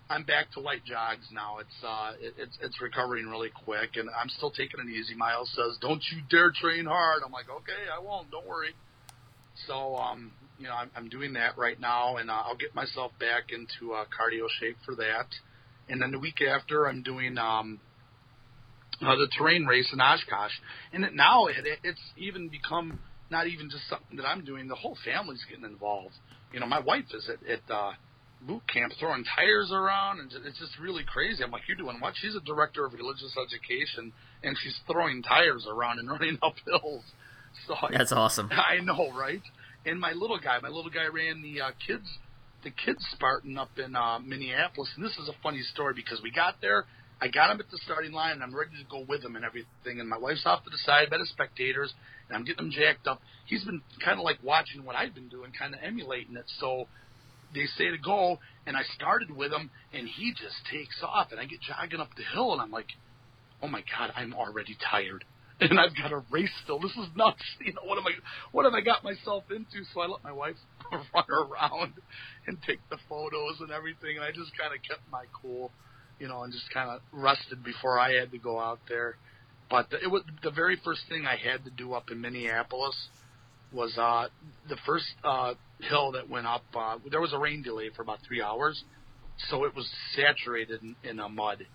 [0.10, 1.60] I'm back to light jogs now.
[1.60, 5.14] It's uh, it, it's it's recovering really quick, and I'm still taking it easy.
[5.14, 8.32] Miles says, "Don't you dare train hard." I'm like, "Okay, I won't.
[8.32, 8.74] Don't worry."
[9.68, 13.12] So, um, you know, I'm, I'm doing that right now, and uh, I'll get myself
[13.20, 15.28] back into uh, cardio shape for that.
[15.90, 17.80] And then the week after, I'm doing um,
[19.02, 20.54] uh, the terrain race in Oshkosh,
[20.92, 23.00] and it, now it, it, it's even become
[23.30, 24.68] not even just something that I'm doing.
[24.68, 26.16] The whole family's getting involved.
[26.52, 27.92] You know, my wife is at, at uh,
[28.42, 31.44] boot camp throwing tires around, and it's just really crazy.
[31.44, 32.14] I'm like, you're doing what?
[32.16, 34.14] She's a director of religious education,
[34.44, 37.04] and she's throwing tires around and running up hills.
[37.68, 38.50] So that's I, awesome.
[38.52, 39.42] I know, right?
[39.86, 42.08] And my little guy, my little guy ran the uh, kids,
[42.64, 46.32] the kids Spartan up in uh, Minneapolis, and this is a funny story because we
[46.32, 46.86] got there.
[47.22, 49.44] I got him at the starting line, and I'm ready to go with him and
[49.44, 50.00] everything.
[50.00, 51.94] And my wife's off to the side by the spectators,
[52.30, 53.22] and I'm getting him jacked up.
[53.46, 56.46] He's been kind of like watching what I've been doing, kind of emulating it.
[56.60, 56.88] So
[57.54, 61.40] they say to go, and I started with him, and he just takes off, and
[61.40, 62.90] I get jogging up the hill, and I'm like,
[63.62, 65.26] oh my god, I'm already tired,
[65.62, 66.80] and I've got a race still.
[66.80, 67.44] This is nuts.
[67.66, 68.12] You know what am I?
[68.52, 69.84] What have I got myself into?
[69.94, 70.56] So I let my wife
[70.92, 71.94] run around
[72.48, 75.72] and take the photos and everything, and I just kind of kept my cool,
[76.20, 79.18] you know, and just kind of rested before I had to go out there.
[79.70, 82.96] But it was the very first thing I had to do up in Minneapolis
[83.72, 84.28] was uh,
[84.68, 86.64] the first uh, hill that went up.
[86.76, 88.84] Uh, there was a rain delay for about three hours,
[89.50, 91.66] so it was saturated in, in a mud,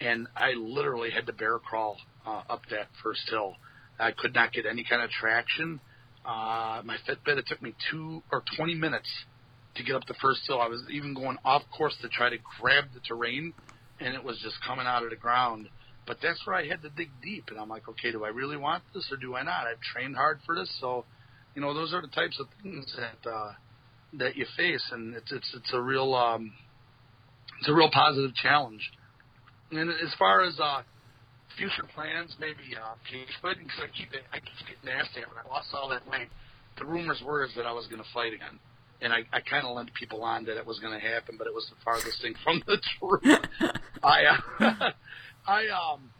[0.00, 3.56] and I literally had to bear crawl uh, up that first hill.
[3.98, 5.80] I could not get any kind of traction.
[6.24, 9.08] Uh, my Fitbit it took me two or twenty minutes
[9.76, 10.60] to get up the first hill.
[10.60, 13.52] I was even going off course to try to grab the terrain,
[14.00, 15.68] and it was just coming out of the ground.
[16.06, 18.56] But that's where I had to dig deep, and I'm like, okay, do I really
[18.56, 19.66] want this or do I not?
[19.66, 21.04] I've trained hard for this, so
[21.54, 23.52] you know, those are the types of things that uh,
[24.18, 26.52] that you face, and it's it's it's a real um,
[27.60, 28.90] it's a real positive challenge.
[29.70, 30.82] And as far as uh,
[31.56, 32.94] future plans, maybe uh,
[33.42, 36.28] fighting, because I keep it, I keep getting that when I lost all that weight.
[36.78, 38.58] The rumors were is that I was going to fight again,
[39.00, 41.46] and I, I kind of led people on that it was going to happen, but
[41.46, 43.38] it was the farthest thing from the truth.
[44.02, 44.90] I uh,
[45.46, 46.10] I um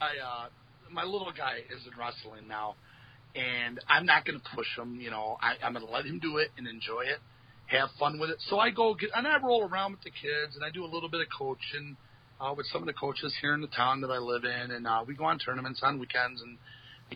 [0.00, 0.46] I uh
[0.92, 2.76] my little guy is in wrestling now
[3.34, 4.98] and I'm not going to push him.
[5.00, 7.18] You know, I, I'm going to let him do it and enjoy it,
[7.66, 8.36] have fun with it.
[8.48, 10.90] So I go get and I roll around with the kids, and I do a
[10.90, 11.96] little bit of coaching
[12.40, 14.86] uh, with some of the coaches here in the town that I live in, and
[14.86, 16.58] uh, we go on tournaments on weekends and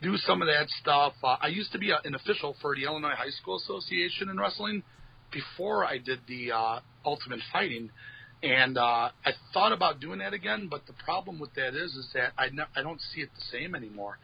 [0.03, 1.13] do some of that stuff.
[1.23, 4.39] Uh, I used to be a, an official for the Illinois High School Association in
[4.39, 4.83] wrestling
[5.33, 7.91] before I did the uh, Ultimate Fighting.
[8.43, 12.09] And uh, I thought about doing that again, but the problem with that is, is
[12.15, 14.19] that I, ne- I don't see it the same anymore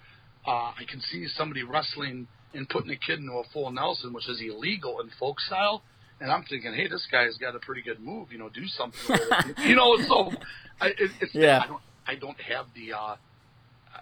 [0.48, 4.40] I can see somebody wrestling and putting a kid into a full Nelson, which is
[4.40, 5.82] illegal in folk style.
[6.20, 8.32] And I'm thinking, hey, this guy's got a pretty good move.
[8.32, 9.16] You know, do something.
[9.58, 10.32] You know, so
[10.80, 11.60] I, it, it's yeah.
[11.62, 12.92] I don't I don't have the.
[12.94, 13.16] Uh,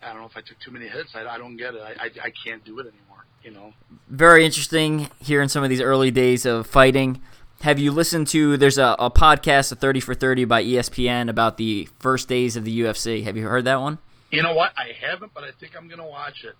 [0.03, 1.11] I don't know if I took too many hits.
[1.15, 1.81] I, I don't get it.
[1.81, 3.25] I, I I can't do it anymore.
[3.43, 3.73] You know.
[4.09, 7.21] Very interesting here in some of these early days of fighting.
[7.63, 8.57] Have you listened to?
[8.57, 12.65] There's a, a podcast, a Thirty for Thirty by ESPN about the first days of
[12.65, 13.25] the UFC.
[13.25, 13.99] Have you heard that one?
[14.31, 14.73] You know what?
[14.77, 16.55] I haven't, but I think I'm going to watch it.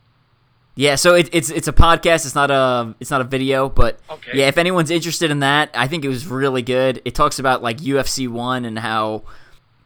[0.79, 2.27] Yeah, so it, it's it's a podcast.
[2.27, 4.33] It's not a it's not a video, but Okay.
[4.35, 7.01] yeah, if anyone's interested in that, I think it was really good.
[7.07, 9.23] It talks about like UFC one and how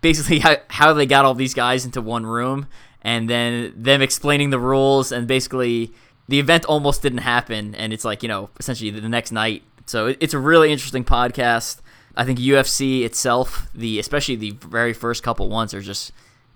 [0.01, 2.67] basically how, how they got all these guys into one room,
[3.03, 5.93] and then them explaining the rules, and basically
[6.29, 9.63] the event almost didn't happen, and it's like you know essentially the next night.
[9.87, 11.81] So it, it's a really interesting podcast.
[12.17, 16.11] I think UFC itself, the especially the very first couple ones, are just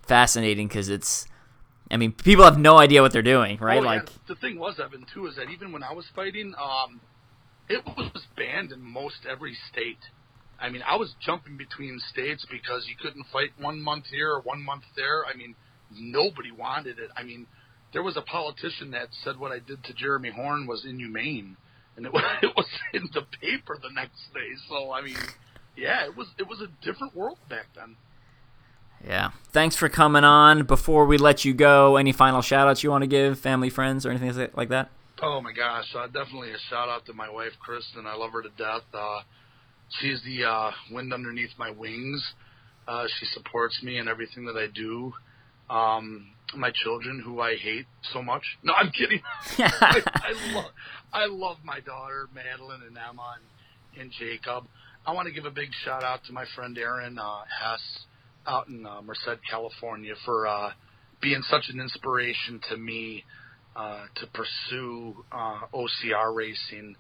[0.04, 1.26] fascinating because it's.
[1.90, 3.78] I mean, people have no idea what they're doing, right?
[3.78, 7.00] Oh, like, the thing was, Evan, too, is that even when I was fighting, um,
[7.68, 9.98] it was banned in most every state.
[10.58, 14.40] I mean, I was jumping between states because you couldn't fight one month here or
[14.40, 15.24] one month there.
[15.26, 15.54] I mean,
[15.92, 17.10] nobody wanted it.
[17.16, 17.46] I mean,
[17.92, 21.56] there was a politician that said what I did to Jeremy Horn was inhumane,
[21.96, 24.50] and it was, it was in the paper the next day.
[24.68, 25.16] So, I mean,
[25.76, 27.96] yeah, it was it was a different world back then.
[29.06, 29.30] Yeah.
[29.52, 30.64] Thanks for coming on.
[30.64, 34.06] Before we let you go, any final shout outs you want to give, family, friends,
[34.06, 34.90] or anything like that?
[35.22, 38.06] Oh my gosh, uh, definitely a shout out to my wife Kristen.
[38.06, 38.82] I love her to death.
[38.92, 39.20] Uh,
[40.00, 42.22] she's the uh, wind underneath my wings.
[42.88, 45.12] Uh, she supports me in everything that I do.
[45.70, 48.42] Um, my children, who I hate so much.
[48.62, 49.20] No, I'm kidding.
[49.58, 50.70] I, I love,
[51.12, 54.64] I love my daughter Madeline and Emma and, and Jacob.
[55.06, 57.80] I want to give a big shout out to my friend Aaron uh, Hess
[58.46, 60.70] out in uh, Merced, California, for uh,
[61.20, 63.24] being such an inspiration to me
[63.76, 66.96] uh, to pursue uh, OCR racing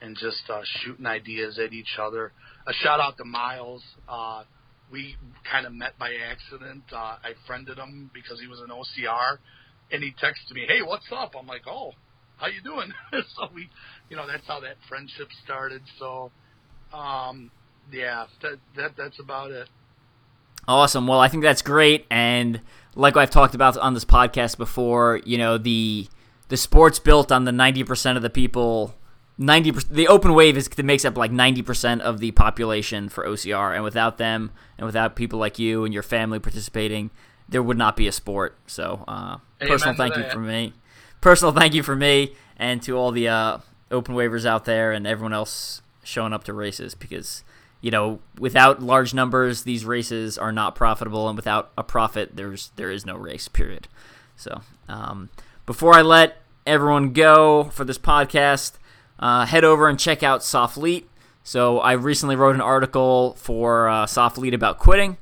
[0.00, 2.32] and just uh, shooting ideas at each other.
[2.66, 3.82] A shout out to Miles.
[4.08, 4.42] Uh,
[4.90, 5.16] we
[5.50, 6.84] kind of met by accident.
[6.92, 9.38] Uh, I friended him because he was an OCR,
[9.90, 11.92] and he texted me, "Hey, what's up?" I'm like, "Oh,
[12.36, 13.68] how you doing?" so we,
[14.10, 15.82] you know, that's how that friendship started.
[15.98, 16.30] So,
[16.92, 17.50] um,
[17.92, 19.68] yeah, that that that's about it.
[20.68, 21.06] Awesome.
[21.06, 22.60] Well, I think that's great, and
[22.94, 26.08] like I've talked about on this podcast before, you know the
[26.48, 28.94] the sport's built on the ninety percent of the people.
[29.38, 29.94] Ninety percent.
[29.94, 33.74] The open wave is that makes up like ninety percent of the population for OCR,
[33.74, 37.10] and without them, and without people like you and your family participating,
[37.48, 38.56] there would not be a sport.
[38.66, 40.72] So, uh, personal thank you for me.
[41.20, 43.58] Personal thank you for me, and to all the uh,
[43.90, 47.44] open waivers out there, and everyone else showing up to races because
[47.80, 52.70] you know, without large numbers, these races are not profitable, and without a profit, there's
[52.76, 53.48] there is no race.
[53.48, 53.88] Period.
[54.36, 55.30] So, um,
[55.66, 58.72] before I let everyone go for this podcast,
[59.18, 61.08] uh, head over and check out SOFLETE.
[61.44, 65.16] So, I recently wrote an article for uh, SOFLETE about quitting.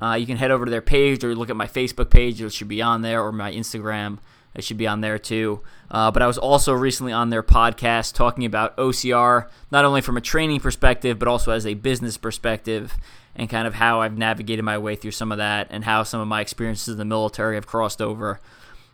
[0.00, 2.52] Uh, you can head over to their page or look at my Facebook page; it
[2.52, 4.18] should be on there, or my Instagram.
[4.54, 5.60] It should be on there too.
[5.90, 10.16] Uh, but I was also recently on their podcast talking about OCR, not only from
[10.16, 12.96] a training perspective, but also as a business perspective,
[13.34, 16.20] and kind of how I've navigated my way through some of that, and how some
[16.20, 18.40] of my experiences in the military have crossed over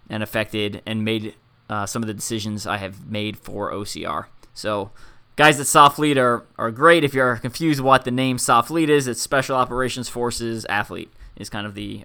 [0.08, 1.34] and affected and made
[1.68, 4.26] uh, some of the decisions I have made for OCR.
[4.54, 4.90] So,
[5.36, 7.02] guys at SOFLETE are, are great.
[7.02, 11.66] If you're confused what the name SOFLETE is, it's Special Operations Forces Athlete, is kind
[11.66, 12.04] of the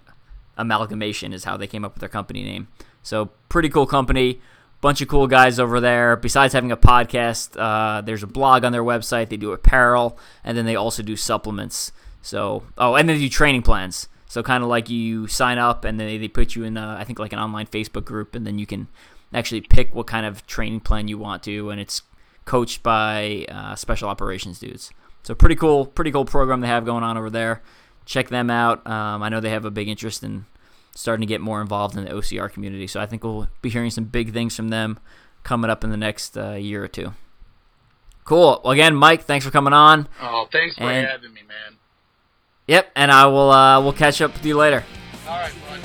[0.57, 2.67] amalgamation, is how they came up with their company name.
[3.03, 4.41] So pretty cool company,
[4.81, 6.15] bunch of cool guys over there.
[6.15, 9.29] Besides having a podcast, uh, there's a blog on their website.
[9.29, 11.91] They do apparel, and then they also do supplements.
[12.21, 14.07] So oh, and they do training plans.
[14.27, 17.03] So kind of like you sign up, and then they, put you in, uh, I
[17.03, 18.87] think like an online Facebook group, and then you can
[19.33, 22.01] actually pick what kind of training plan you want to, and it's
[22.45, 24.91] coached by uh, special operations dudes.
[25.23, 27.61] So pretty cool, pretty cool program they have going on over there.
[28.05, 28.87] Check them out.
[28.87, 30.45] Um, I know they have a big interest in
[30.95, 32.87] starting to get more involved in the OCR community.
[32.87, 34.99] So I think we'll be hearing some big things from them
[35.43, 37.13] coming up in the next uh, year or two.
[38.23, 38.61] Cool.
[38.63, 40.07] Well, again, Mike, thanks for coming on.
[40.21, 41.77] Oh, thanks for And- having me, man.
[42.67, 44.85] Yep, and I will uh, we'll catch up with you later.
[45.27, 45.79] All right, bud.